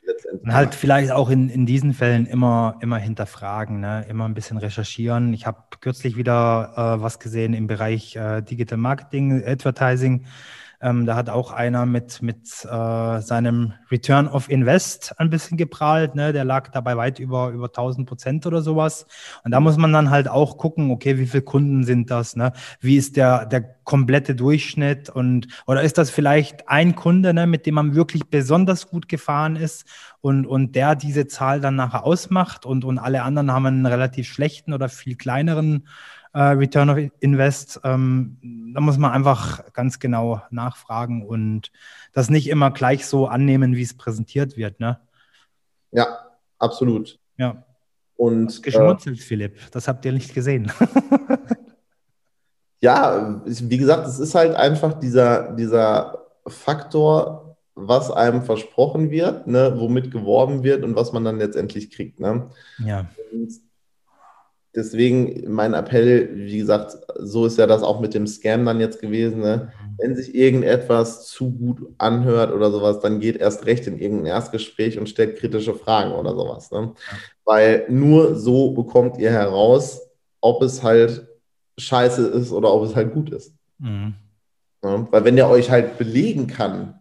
Und 0.42 0.52
halt 0.52 0.74
vielleicht 0.74 1.12
auch 1.12 1.30
in, 1.30 1.48
in 1.48 1.66
diesen 1.66 1.92
Fällen 1.92 2.26
immer, 2.26 2.76
immer 2.80 2.98
hinterfragen, 2.98 3.80
ne? 3.80 4.04
immer 4.08 4.26
ein 4.26 4.34
bisschen 4.34 4.58
recherchieren. 4.58 5.32
Ich 5.32 5.46
habe 5.46 5.58
kürzlich 5.80 6.16
wieder 6.16 6.72
äh, 6.76 7.02
was 7.02 7.18
gesehen 7.18 7.54
im 7.54 7.66
Bereich 7.66 8.16
äh, 8.16 8.40
Digital 8.42 8.78
Marketing, 8.78 9.42
Advertising. 9.44 10.26
Ähm, 10.83 11.05
da 11.05 11.14
hat 11.14 11.29
auch 11.29 11.53
einer 11.53 11.85
mit, 11.85 12.23
mit 12.23 12.64
äh, 12.64 13.21
seinem 13.21 13.75
Return 13.90 14.29
of 14.29 14.49
Invest 14.49 15.14
ein 15.19 15.29
bisschen 15.29 15.59
geprahlt. 15.59 16.14
Ne? 16.14 16.33
Der 16.33 16.45
lag 16.45 16.69
dabei 16.69 16.97
weit 16.97 17.19
über, 17.19 17.51
über 17.51 17.66
1000 17.66 18.09
Prozent 18.09 18.47
oder 18.47 18.62
sowas. 18.62 19.07
Und 19.45 19.51
da 19.51 19.61
muss 19.61 19.77
man 19.77 19.93
dann 19.93 20.11
halt 20.11 20.29
auch 20.29 20.57
gucken, 20.57 20.90
okay, 20.90 21.19
wie 21.19 21.27
viele 21.27 21.43
Kunden 21.43 21.85
sind 21.85 22.11
das? 22.11 22.35
Ne? 22.35 22.53
Wie 22.81 22.97
ist 22.97 23.16
der, 23.16 23.45
der 23.45 23.61
komplette 23.85 24.35
Durchschnitt? 24.35 25.11
Und, 25.11 25.49
oder 25.66 25.83
ist 25.83 25.99
das 25.99 26.11
vielleicht 26.11 26.69
ein 26.69 26.95
Kunde, 26.95 27.35
ne, 27.35 27.47
mit 27.47 27.66
dem 27.66 27.75
man 27.75 27.95
wirklich 27.95 28.31
besonders 28.31 28.88
gut 28.88 29.09
gefahren 29.09 29.57
ist 29.57 29.85
und, 30.21 30.47
und 30.47 30.77
der 30.77 30.95
diese 30.95 31.27
Zahl 31.27 31.61
dann 31.61 31.77
nachher 31.77 32.05
ausmacht 32.05 32.64
und, 32.64 32.85
und 32.85 32.99
alle 32.99 33.23
anderen 33.23 33.53
haben 33.53 33.66
einen 33.66 33.87
relativ 33.87 34.29
schlechten 34.29 34.73
oder 34.73 34.88
viel 34.88 35.16
kleineren 35.16 35.88
äh, 36.33 36.40
Return 36.40 36.90
of 36.90 36.99
Invest, 37.21 37.81
ähm, 37.85 38.73
da 38.75 38.81
muss 38.81 38.99
man 38.99 39.12
einfach 39.12 39.73
ganz 39.73 39.99
genau 39.99 40.43
nachfragen 40.51 41.27
und 41.27 41.73
das 42.12 42.31
nicht 42.31 42.49
immer 42.49 42.71
gleich 42.71 43.07
so 43.07 43.27
annehmen, 43.27 43.75
wie 43.75 43.83
es 43.83 43.97
präsentiert 43.97 44.57
wird. 44.57 44.81
Ne? 44.81 45.01
Ja, 45.90 46.07
absolut. 46.59 47.19
Ja. 47.37 47.64
Und 48.16 48.62
geschmunzelt, 48.62 49.19
äh, 49.19 49.23
Philipp. 49.23 49.59
Das 49.73 49.88
habt 49.88 50.05
ihr 50.05 50.12
nicht 50.12 50.35
gesehen. 50.35 50.71
ja, 52.81 53.43
wie 53.45 53.79
gesagt, 53.79 54.07
es 54.07 54.19
ist 54.19 54.35
halt 54.35 54.55
einfach 54.55 54.99
dieser, 55.01 55.53
dieser 55.53 56.27
Faktor, 56.47 57.57
was 57.75 58.11
einem 58.11 58.43
versprochen 58.43 59.11
wird, 59.11 59.47
ne, 59.47 59.75
womit 59.77 60.11
geworben 60.11 60.62
wird 60.62 60.85
und 60.85 60.97
was 60.97 61.12
man 61.12 61.25
dann 61.25 61.38
letztendlich 61.38 61.90
kriegt. 61.90 62.21
Ne? 62.21 62.51
Ja. 62.85 63.07
Und 63.33 63.51
deswegen 64.74 65.52
mein 65.52 65.74
Appell, 65.74 66.30
wie 66.35 66.59
gesagt, 66.59 66.96
so 67.18 67.46
ist 67.46 67.59
ja 67.59 67.66
das 67.66 67.83
auch 67.83 68.00
mit 68.00 68.14
dem 68.14 68.26
Scam 68.26 68.64
dann 68.64 68.80
jetzt 68.80 69.00
gewesen. 69.00 69.40
Ne? 69.40 69.72
Mhm. 69.83 69.94
Wenn 69.98 70.16
sich 70.16 70.35
irgendetwas 70.35 71.26
zu 71.26 71.50
gut 71.50 71.80
anhört 71.98 72.52
oder 72.52 72.70
sowas, 72.70 73.00
dann 73.00 73.20
geht 73.20 73.37
erst 73.37 73.66
recht 73.66 73.87
in 73.87 73.98
irgendein 73.98 74.26
Erstgespräch 74.26 74.98
und 74.98 75.09
stellt 75.09 75.38
kritische 75.38 75.74
Fragen 75.74 76.12
oder 76.12 76.35
sowas. 76.35 76.70
Ne? 76.70 76.92
Weil 77.44 77.87
nur 77.88 78.37
so 78.37 78.72
bekommt 78.72 79.18
ihr 79.18 79.30
heraus, 79.30 80.00
ob 80.40 80.62
es 80.62 80.83
halt 80.83 81.26
scheiße 81.78 82.26
ist 82.28 82.52
oder 82.52 82.72
ob 82.72 82.85
es 82.85 82.94
halt 82.94 83.12
gut 83.12 83.30
ist. 83.30 83.54
Mhm. 83.78 84.14
Ja? 84.85 85.06
Weil 85.11 85.24
wenn 85.24 85.37
der 85.37 85.48
euch 85.48 85.70
halt 85.70 85.98
belegen 85.98 86.46
kann, 86.46 86.94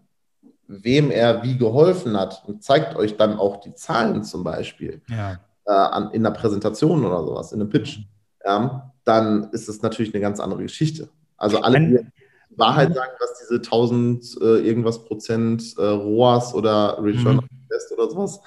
wem 0.68 1.10
er 1.10 1.44
wie 1.44 1.58
geholfen 1.58 2.16
hat 2.18 2.44
und 2.46 2.64
zeigt 2.64 2.96
euch 2.96 3.18
dann 3.18 3.38
auch 3.38 3.60
die 3.60 3.74
Zahlen 3.74 4.24
zum 4.24 4.44
Beispiel, 4.44 5.02
ja 5.10 5.40
äh, 5.70 5.72
an, 5.72 6.10
in 6.12 6.26
einer 6.26 6.36
Präsentation 6.36 7.06
oder 7.06 7.24
sowas, 7.24 7.52
in 7.52 7.62
einem 7.62 7.70
Pitch, 7.70 8.00
ja, 8.44 8.92
dann 9.04 9.50
ist 9.52 9.70
es 9.70 9.84
natürlich 9.84 10.14
eine 10.14 10.22
ganz 10.22 10.40
andere 10.40 10.64
Geschichte. 10.64 11.10
Also 11.38 11.62
alle, 11.62 11.80
die 11.80 12.58
Wahrheit 12.58 12.94
sagen, 12.94 13.12
was 13.20 13.40
diese 13.40 13.56
1000 13.56 14.38
äh, 14.42 14.46
irgendwas 14.68 15.06
Prozent 15.06 15.76
äh, 15.78 15.82
ROAS 15.84 16.56
oder 16.56 16.98
Return 17.02 17.36
mhm. 17.36 17.40
on 17.40 17.50
Invest 17.64 17.92
oder 17.92 18.10
sowas 18.10 18.42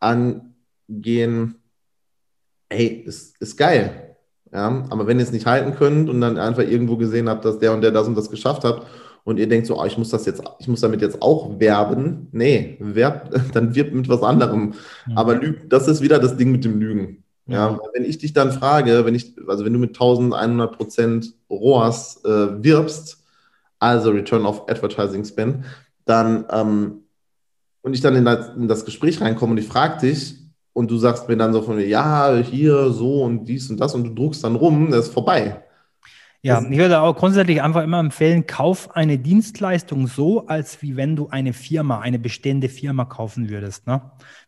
angehen, 0.00 1.62
hey, 2.68 3.04
ist, 3.06 3.40
ist 3.40 3.56
geil. 3.56 4.16
Ja, 4.52 4.84
aber 4.90 5.06
wenn 5.06 5.18
ihr 5.18 5.24
es 5.24 5.32
nicht 5.32 5.46
halten 5.46 5.74
könnt 5.74 6.08
und 6.08 6.20
dann 6.20 6.38
einfach 6.38 6.62
irgendwo 6.62 6.96
gesehen 6.96 7.28
habt, 7.28 7.44
dass 7.44 7.58
der 7.58 7.72
und 7.72 7.80
der 7.80 7.90
das 7.90 8.06
und 8.06 8.16
das 8.16 8.30
geschafft 8.30 8.64
hat 8.64 8.84
und 9.24 9.38
ihr 9.38 9.48
denkt 9.48 9.66
so, 9.66 9.80
oh, 9.80 9.84
ich 9.84 9.98
muss 9.98 10.10
das 10.10 10.26
jetzt, 10.26 10.42
ich 10.58 10.68
muss 10.68 10.80
damit 10.80 11.00
jetzt 11.00 11.20
auch 11.22 11.58
werben, 11.58 12.28
nee, 12.32 12.76
werb, 12.78 13.30
dann 13.52 13.74
wirbt 13.74 13.94
mit 13.94 14.08
was 14.08 14.22
anderem. 14.22 14.74
Mhm. 15.06 15.18
Aber 15.18 15.34
lüg, 15.34 15.68
das 15.70 15.88
ist 15.88 16.02
wieder 16.02 16.18
das 16.18 16.36
Ding 16.36 16.52
mit 16.52 16.64
dem 16.64 16.78
Lügen. 16.78 17.24
Ja, 17.46 17.70
ja, 17.70 17.80
wenn 17.92 18.04
ich 18.04 18.18
dich 18.18 18.32
dann 18.32 18.52
frage, 18.52 19.04
wenn 19.04 19.14
ich, 19.14 19.34
also 19.46 19.64
wenn 19.64 19.72
du 19.72 19.78
mit 19.78 19.90
1100 19.90 20.76
Prozent 20.76 21.34
ROAS 21.50 22.22
äh, 22.24 22.62
wirbst, 22.62 23.22
also 23.78 24.10
Return 24.10 24.46
of 24.46 24.62
Advertising 24.68 25.24
Spend, 25.24 25.64
dann 26.06 26.46
ähm, 26.50 27.00
und 27.82 27.92
ich 27.92 28.00
dann 28.00 28.16
in 28.16 28.24
das, 28.24 28.56
in 28.56 28.66
das 28.66 28.86
Gespräch 28.86 29.20
reinkomme 29.20 29.52
und 29.52 29.58
ich 29.58 29.68
frage 29.68 30.06
dich 30.06 30.36
und 30.72 30.90
du 30.90 30.96
sagst 30.96 31.28
mir 31.28 31.36
dann 31.36 31.52
so 31.52 31.60
von 31.60 31.76
mir, 31.76 31.86
ja, 31.86 32.34
hier, 32.36 32.90
so 32.90 33.22
und 33.22 33.44
dies 33.44 33.68
und 33.68 33.78
das 33.78 33.94
und 33.94 34.04
du 34.04 34.14
druckst 34.14 34.42
dann 34.42 34.56
rum, 34.56 34.90
das 34.90 35.08
ist 35.08 35.12
vorbei. 35.12 35.62
Ja, 36.44 36.60
ich 36.60 36.76
würde 36.76 37.00
auch 37.00 37.16
grundsätzlich 37.16 37.62
einfach 37.62 37.82
immer 37.82 37.98
empfehlen, 37.98 38.46
kauf 38.46 38.94
eine 38.94 39.16
Dienstleistung 39.16 40.06
so, 40.06 40.46
als 40.46 40.82
wie 40.82 40.94
wenn 40.94 41.16
du 41.16 41.28
eine 41.28 41.54
Firma, 41.54 42.00
eine 42.00 42.18
bestehende 42.18 42.68
Firma 42.68 43.06
kaufen 43.06 43.48
würdest. 43.48 43.86
Ne? 43.86 44.02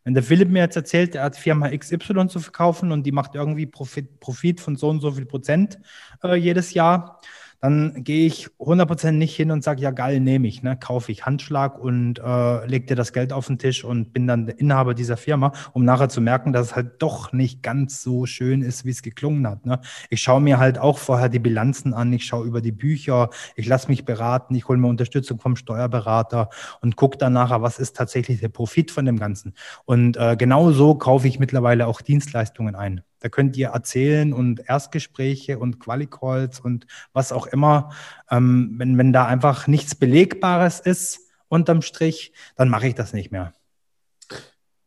Wenn 0.04 0.12
der 0.12 0.22
Philipp 0.22 0.50
mir 0.50 0.58
jetzt 0.58 0.76
erzählt, 0.76 1.14
er 1.14 1.24
hat 1.24 1.36
Firma 1.36 1.70
XY 1.70 2.28
zu 2.28 2.40
verkaufen 2.40 2.92
und 2.92 3.04
die 3.06 3.12
macht 3.12 3.34
irgendwie 3.34 3.64
Profit, 3.64 4.20
Profit 4.20 4.60
von 4.60 4.76
so 4.76 4.90
und 4.90 5.00
so 5.00 5.10
viel 5.10 5.24
Prozent 5.24 5.78
äh, 6.22 6.34
jedes 6.34 6.74
Jahr, 6.74 7.18
dann 7.66 8.04
gehe 8.04 8.28
ich 8.28 8.48
100% 8.60 9.10
nicht 9.10 9.34
hin 9.34 9.50
und 9.50 9.64
sage, 9.64 9.82
ja 9.82 9.90
geil, 9.90 10.20
nehme 10.20 10.46
ich, 10.46 10.62
ne? 10.62 10.76
kaufe 10.76 11.10
ich 11.10 11.26
Handschlag 11.26 11.80
und 11.80 12.20
äh, 12.20 12.64
leg 12.66 12.86
dir 12.86 12.94
das 12.94 13.12
Geld 13.12 13.32
auf 13.32 13.48
den 13.48 13.58
Tisch 13.58 13.82
und 13.82 14.12
bin 14.12 14.28
dann 14.28 14.46
Inhaber 14.46 14.94
dieser 14.94 15.16
Firma, 15.16 15.50
um 15.72 15.84
nachher 15.84 16.08
zu 16.08 16.20
merken, 16.20 16.52
dass 16.52 16.68
es 16.68 16.76
halt 16.76 17.02
doch 17.02 17.32
nicht 17.32 17.64
ganz 17.64 18.04
so 18.04 18.24
schön 18.24 18.62
ist, 18.62 18.84
wie 18.84 18.90
es 18.90 19.02
geklungen 19.02 19.48
hat. 19.48 19.66
Ne? 19.66 19.80
Ich 20.10 20.22
schaue 20.22 20.40
mir 20.40 20.58
halt 20.58 20.78
auch 20.78 20.98
vorher 20.98 21.28
die 21.28 21.40
Bilanzen 21.40 21.92
an, 21.92 22.12
ich 22.12 22.24
schaue 22.24 22.46
über 22.46 22.60
die 22.60 22.70
Bücher, 22.70 23.30
ich 23.56 23.66
lasse 23.66 23.88
mich 23.88 24.04
beraten, 24.04 24.54
ich 24.54 24.68
hole 24.68 24.78
mir 24.78 24.86
Unterstützung 24.86 25.40
vom 25.40 25.56
Steuerberater 25.56 26.50
und 26.82 26.94
gucke 26.94 27.18
dann 27.18 27.32
nachher, 27.32 27.62
was 27.62 27.80
ist 27.80 27.96
tatsächlich 27.96 28.38
der 28.38 28.48
Profit 28.48 28.92
von 28.92 29.06
dem 29.06 29.18
Ganzen. 29.18 29.54
Und 29.86 30.16
äh, 30.16 30.36
genau 30.36 30.70
so 30.70 30.94
kaufe 30.94 31.26
ich 31.26 31.40
mittlerweile 31.40 31.88
auch 31.88 32.00
Dienstleistungen 32.00 32.76
ein. 32.76 33.02
Da 33.20 33.28
könnt 33.28 33.56
ihr 33.56 33.68
erzählen 33.68 34.32
und 34.32 34.68
Erstgespräche 34.68 35.58
und 35.58 35.80
Quali-Calls 35.80 36.60
und 36.60 36.86
was 37.12 37.32
auch 37.32 37.46
immer. 37.46 37.90
Ähm, 38.30 38.74
wenn, 38.78 38.98
wenn 38.98 39.12
da 39.12 39.26
einfach 39.26 39.66
nichts 39.66 39.94
Belegbares 39.94 40.80
ist 40.80 41.20
unterm 41.48 41.82
Strich, 41.82 42.32
dann 42.56 42.68
mache 42.68 42.88
ich 42.88 42.94
das 42.94 43.12
nicht 43.12 43.30
mehr. 43.30 43.52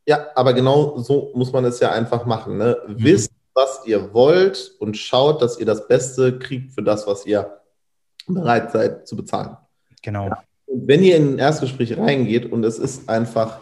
Ja, 0.05 0.27
aber 0.35 0.53
genau 0.53 0.97
so 0.97 1.31
muss 1.35 1.51
man 1.51 1.65
es 1.65 1.79
ja 1.79 1.91
einfach 1.91 2.25
machen. 2.25 2.57
Ne? 2.57 2.77
Mhm. 2.87 2.95
Wisst, 3.03 3.31
was 3.53 3.81
ihr 3.85 4.13
wollt 4.13 4.75
und 4.79 4.97
schaut, 4.97 5.41
dass 5.41 5.59
ihr 5.59 5.65
das 5.65 5.87
Beste 5.87 6.39
kriegt 6.39 6.73
für 6.73 6.83
das, 6.83 7.05
was 7.07 7.25
ihr 7.25 7.59
bereit 8.27 8.71
seid 8.71 9.07
zu 9.07 9.15
bezahlen. 9.15 9.57
Genau. 10.01 10.27
Ja. 10.27 10.43
Und 10.65 10.87
wenn 10.87 11.03
ihr 11.03 11.17
in 11.17 11.33
ein 11.33 11.39
Erstgespräch 11.39 11.97
reingeht 11.97 12.51
und 12.51 12.63
es 12.63 12.77
ist 12.79 13.09
einfach 13.09 13.59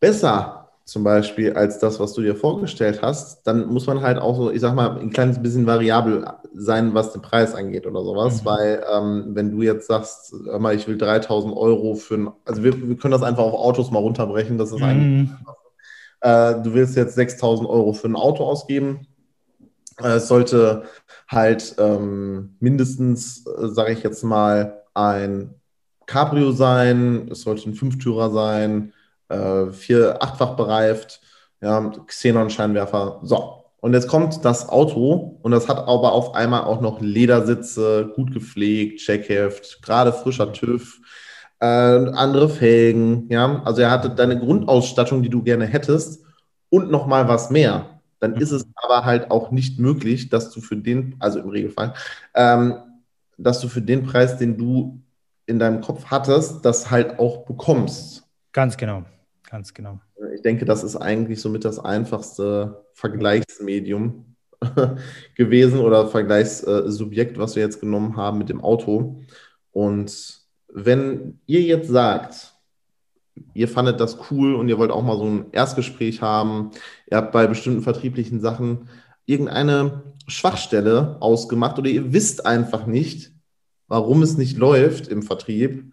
besser 0.00 0.59
zum 0.90 1.04
Beispiel 1.04 1.52
als 1.52 1.78
das, 1.78 2.00
was 2.00 2.14
du 2.14 2.20
dir 2.20 2.34
vorgestellt 2.34 3.00
hast, 3.00 3.46
dann 3.46 3.68
muss 3.68 3.86
man 3.86 4.02
halt 4.02 4.18
auch 4.18 4.34
so, 4.34 4.50
ich 4.50 4.60
sag 4.60 4.74
mal, 4.74 4.98
ein 4.98 5.10
kleines 5.10 5.40
bisschen 5.40 5.64
variabel 5.64 6.26
sein, 6.52 6.94
was 6.94 7.12
den 7.12 7.22
Preis 7.22 7.54
angeht 7.54 7.86
oder 7.86 8.02
sowas, 8.02 8.42
mhm. 8.42 8.46
weil 8.46 8.84
ähm, 8.92 9.26
wenn 9.28 9.52
du 9.52 9.62
jetzt 9.62 9.86
sagst, 9.86 10.34
mal, 10.58 10.74
ich 10.74 10.88
will 10.88 10.98
3000 10.98 11.56
Euro 11.56 11.94
für 11.94 12.14
ein, 12.16 12.30
also 12.44 12.64
wir, 12.64 12.88
wir, 12.88 12.96
können 12.96 13.12
das 13.12 13.22
einfach 13.22 13.44
auf 13.44 13.54
Autos 13.54 13.92
mal 13.92 14.00
runterbrechen, 14.00 14.58
das 14.58 14.72
ist 14.72 14.80
mhm. 14.80 14.84
eigentlich, 14.84 15.30
äh, 16.22 16.60
du 16.60 16.74
willst 16.74 16.96
jetzt 16.96 17.14
6000 17.14 17.68
Euro 17.68 17.92
für 17.92 18.08
ein 18.08 18.16
Auto 18.16 18.42
ausgeben, 18.42 19.06
äh, 20.02 20.14
es 20.14 20.26
sollte 20.26 20.82
halt 21.28 21.76
ähm, 21.78 22.56
mindestens, 22.58 23.46
äh, 23.46 23.68
sage 23.68 23.92
ich 23.92 24.02
jetzt 24.02 24.24
mal, 24.24 24.82
ein 24.94 25.54
Cabrio 26.06 26.50
sein, 26.50 27.28
es 27.30 27.42
sollte 27.42 27.70
ein 27.70 27.74
Fünftürer 27.74 28.32
sein, 28.32 28.92
äh, 29.30 29.72
vier, 29.72 30.22
achtfach 30.22 30.56
bereift, 30.56 31.20
ja, 31.60 31.90
Xenon-Scheinwerfer. 32.06 33.20
So, 33.22 33.64
und 33.80 33.94
jetzt 33.94 34.08
kommt 34.08 34.44
das 34.44 34.68
Auto 34.68 35.38
und 35.42 35.52
das 35.52 35.68
hat 35.68 35.78
aber 35.78 36.12
auf 36.12 36.34
einmal 36.34 36.64
auch 36.64 36.80
noch 36.80 37.00
Ledersitze, 37.00 38.12
gut 38.14 38.32
gepflegt, 38.32 39.00
Checkheft, 39.00 39.82
gerade 39.82 40.12
frischer 40.12 40.52
TÜV, 40.52 41.00
äh, 41.60 41.64
andere 41.64 42.48
Felgen, 42.48 43.26
ja. 43.30 43.62
Also 43.64 43.82
er 43.82 43.90
hatte 43.90 44.10
deine 44.10 44.38
Grundausstattung, 44.38 45.22
die 45.22 45.30
du 45.30 45.42
gerne 45.42 45.66
hättest 45.66 46.24
und 46.68 46.90
noch 46.90 47.06
mal 47.06 47.28
was 47.28 47.50
mehr. 47.50 48.00
Dann 48.18 48.36
ist 48.36 48.50
es 48.50 48.66
aber 48.74 49.06
halt 49.06 49.30
auch 49.30 49.50
nicht 49.50 49.78
möglich, 49.78 50.28
dass 50.28 50.50
du 50.50 50.60
für 50.60 50.76
den, 50.76 51.16
also 51.18 51.38
im 51.38 51.48
Regelfall, 51.48 51.94
ähm, 52.34 52.74
dass 53.38 53.60
du 53.60 53.68
für 53.68 53.80
den 53.80 54.04
Preis, 54.04 54.36
den 54.36 54.58
du 54.58 55.00
in 55.46 55.58
deinem 55.58 55.80
Kopf 55.80 56.04
hattest, 56.06 56.64
das 56.64 56.90
halt 56.90 57.18
auch 57.18 57.46
bekommst. 57.46 58.24
Ganz 58.52 58.76
genau. 58.76 59.04
Ganz 59.50 59.74
genau. 59.74 60.00
Ich 60.32 60.42
denke, 60.42 60.64
das 60.64 60.84
ist 60.84 60.94
eigentlich 60.94 61.40
somit 61.40 61.64
das 61.64 61.80
einfachste 61.80 62.84
Vergleichsmedium 62.92 64.36
gewesen 65.36 65.80
oder 65.80 66.06
Vergleichssubjekt, 66.06 67.36
was 67.36 67.56
wir 67.56 67.64
jetzt 67.64 67.80
genommen 67.80 68.16
haben 68.16 68.38
mit 68.38 68.48
dem 68.48 68.60
Auto. 68.60 69.22
Und 69.72 70.40
wenn 70.68 71.40
ihr 71.46 71.62
jetzt 71.62 71.88
sagt, 71.88 72.54
ihr 73.52 73.66
fandet 73.66 73.98
das 73.98 74.30
cool 74.30 74.54
und 74.54 74.68
ihr 74.68 74.78
wollt 74.78 74.92
auch 74.92 75.02
mal 75.02 75.16
so 75.16 75.24
ein 75.24 75.46
Erstgespräch 75.50 76.22
haben, 76.22 76.70
ihr 77.10 77.16
habt 77.16 77.32
bei 77.32 77.48
bestimmten 77.48 77.82
vertrieblichen 77.82 78.40
Sachen 78.40 78.88
irgendeine 79.26 80.14
Schwachstelle 80.28 81.16
ausgemacht 81.20 81.76
oder 81.76 81.90
ihr 81.90 82.12
wisst 82.12 82.46
einfach 82.46 82.86
nicht, 82.86 83.32
warum 83.88 84.22
es 84.22 84.36
nicht 84.36 84.58
läuft 84.58 85.08
im 85.08 85.22
Vertrieb, 85.22 85.92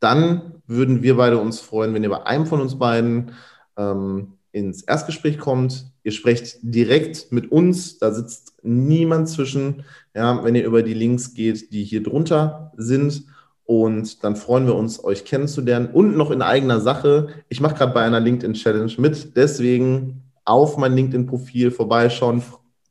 dann 0.00 0.62
würden 0.66 1.02
wir 1.02 1.16
beide 1.16 1.38
uns 1.38 1.60
freuen, 1.60 1.94
wenn 1.94 2.02
ihr 2.02 2.10
bei 2.10 2.24
einem 2.24 2.46
von 2.46 2.60
uns 2.60 2.78
beiden 2.78 3.32
ähm, 3.76 4.34
ins 4.52 4.82
Erstgespräch 4.82 5.38
kommt. 5.38 5.86
Ihr 6.02 6.12
sprecht 6.12 6.58
direkt 6.62 7.32
mit 7.32 7.50
uns, 7.50 7.98
da 7.98 8.12
sitzt 8.12 8.54
niemand 8.62 9.28
zwischen. 9.28 9.84
Ja, 10.14 10.42
wenn 10.44 10.54
ihr 10.54 10.64
über 10.64 10.82
die 10.82 10.94
Links 10.94 11.34
geht, 11.34 11.72
die 11.72 11.84
hier 11.84 12.02
drunter 12.02 12.72
sind. 12.76 13.24
Und 13.64 14.24
dann 14.24 14.34
freuen 14.34 14.66
wir 14.66 14.74
uns, 14.74 15.04
euch 15.04 15.24
kennenzulernen. 15.26 15.90
Und 15.92 16.16
noch 16.16 16.30
in 16.30 16.40
eigener 16.40 16.80
Sache, 16.80 17.28
ich 17.50 17.60
mache 17.60 17.74
gerade 17.74 17.92
bei 17.92 18.02
einer 18.02 18.20
LinkedIn-Challenge 18.20 18.92
mit. 18.96 19.36
Deswegen 19.36 20.22
auf 20.46 20.78
mein 20.78 20.94
LinkedIn-Profil 20.94 21.70
vorbeischauen, 21.70 22.42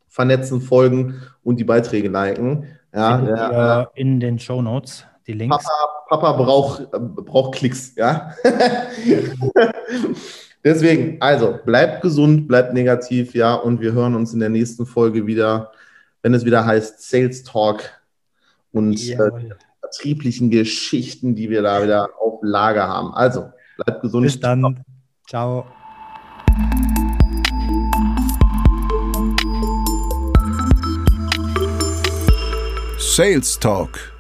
vernetzen, 0.08 0.62
folgen 0.62 1.16
und 1.44 1.60
die 1.60 1.64
Beiträge 1.64 2.10
liken. 2.10 2.66
Ja, 2.94 3.28
ja, 3.28 3.92
in 3.96 4.20
den 4.20 4.38
Show 4.38 4.62
Notes 4.62 5.06
die 5.28 5.34
Links. 5.34 5.58
Papa, 5.58 6.06
Papa 6.08 6.32
braucht, 6.34 6.90
braucht 6.92 7.56
Klicks, 7.56 7.94
ja. 7.96 8.34
Deswegen, 10.64 11.22
also 11.22 11.60
bleibt 11.66 12.02
gesund, 12.02 12.48
bleibt 12.48 12.74
negativ, 12.74 13.36
ja, 13.36 13.54
und 13.56 13.82
wir 13.82 13.92
hören 13.92 14.16
uns 14.16 14.34
in 14.34 14.40
der 14.40 14.50
nächsten 14.50 14.86
Folge 14.86 15.28
wieder, 15.28 15.72
wenn 16.22 16.34
es 16.34 16.46
wieder 16.46 16.66
heißt 16.66 17.10
Sales 17.10 17.44
Talk 17.44 17.84
und 18.72 18.98
äh, 19.10 19.18
vertrieblichen 19.80 20.50
Geschichten, 20.50 21.36
die 21.36 21.50
wir 21.50 21.62
da 21.62 21.84
wieder 21.84 22.10
auf 22.20 22.40
Lager 22.42 22.88
haben. 22.88 23.14
Also, 23.14 23.50
bleibt 23.78 24.02
gesund. 24.02 24.24
Bis 24.24 24.40
dann. 24.40 24.84
Ciao. 25.28 25.66
Sales 32.98 33.60
Talk 33.60 34.17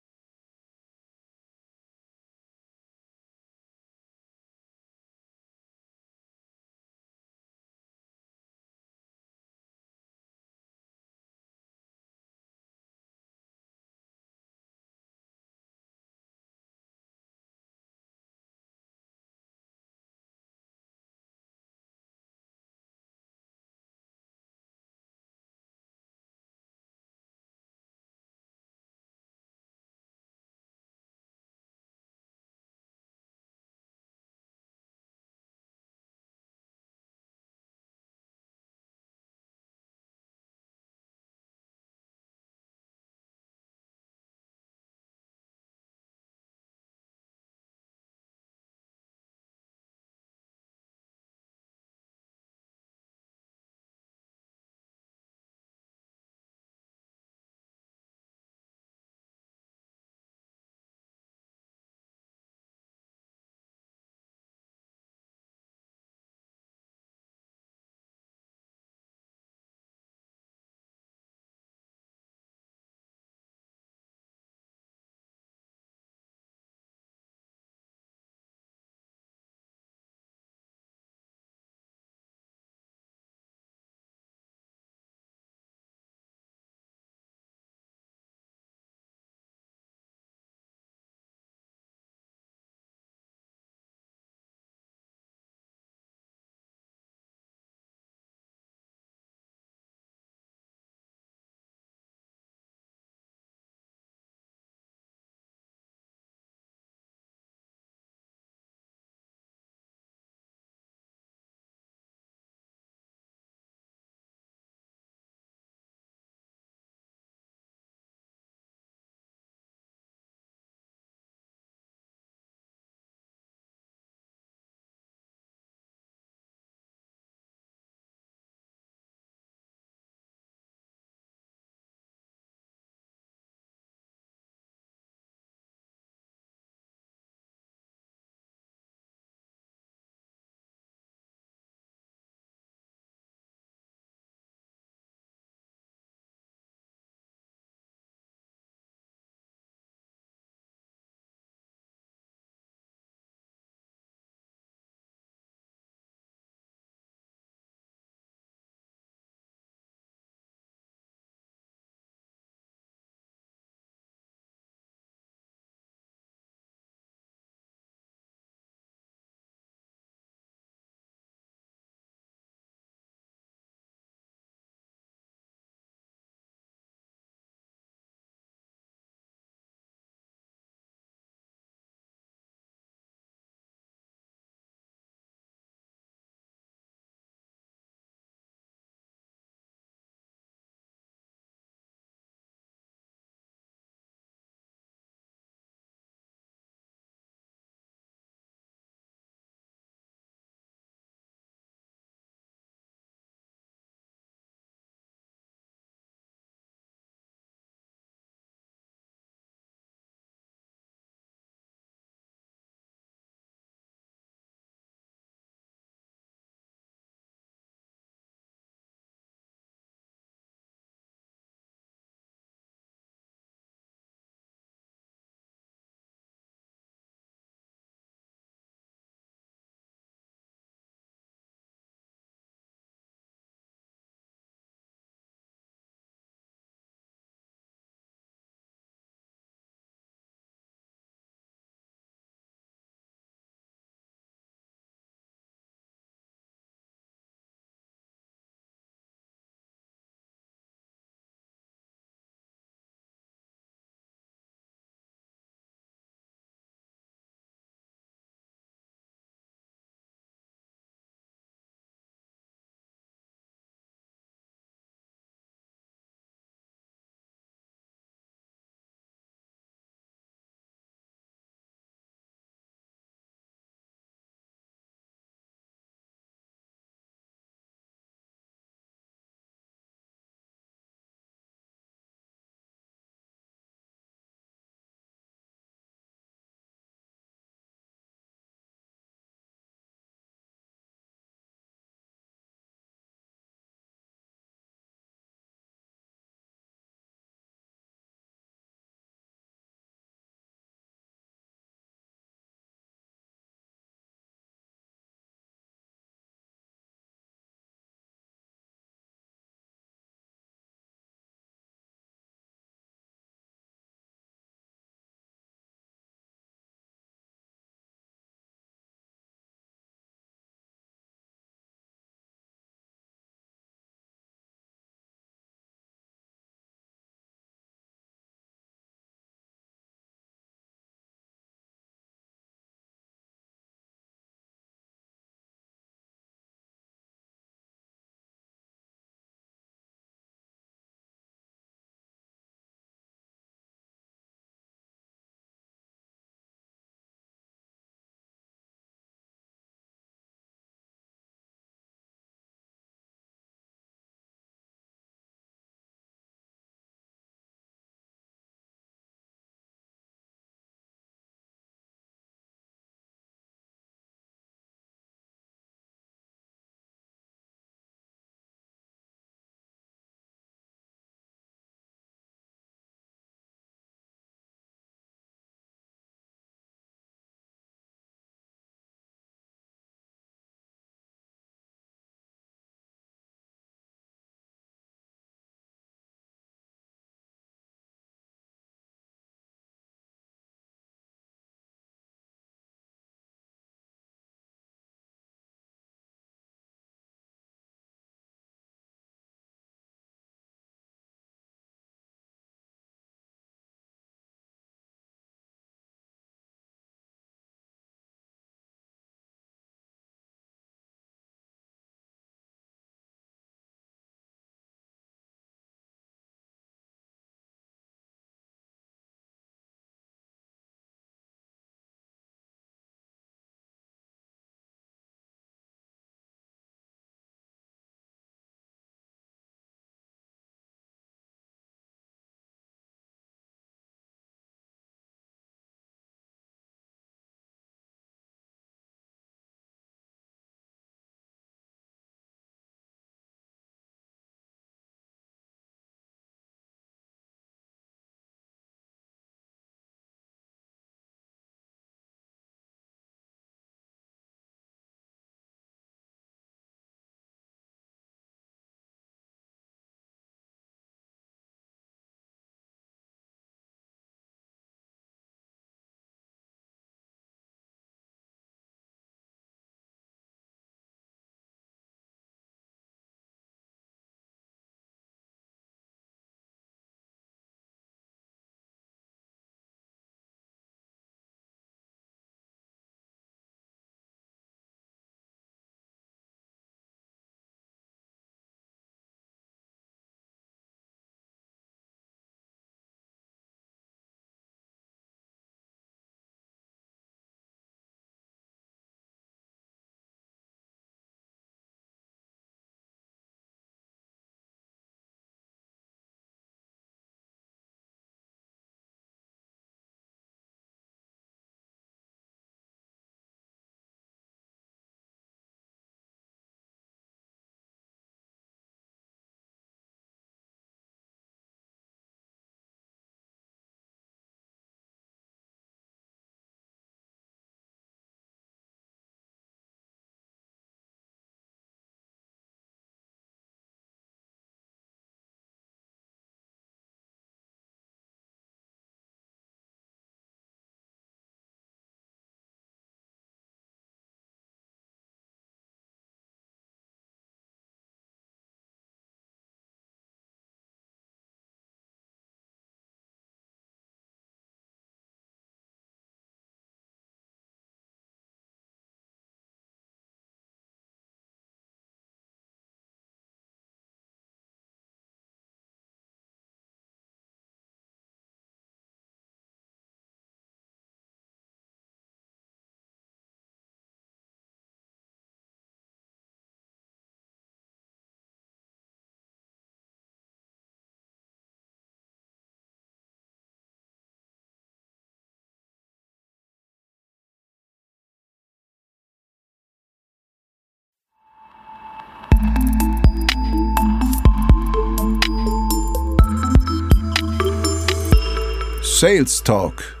Sales 599.01 599.41
Talk 599.41 600.00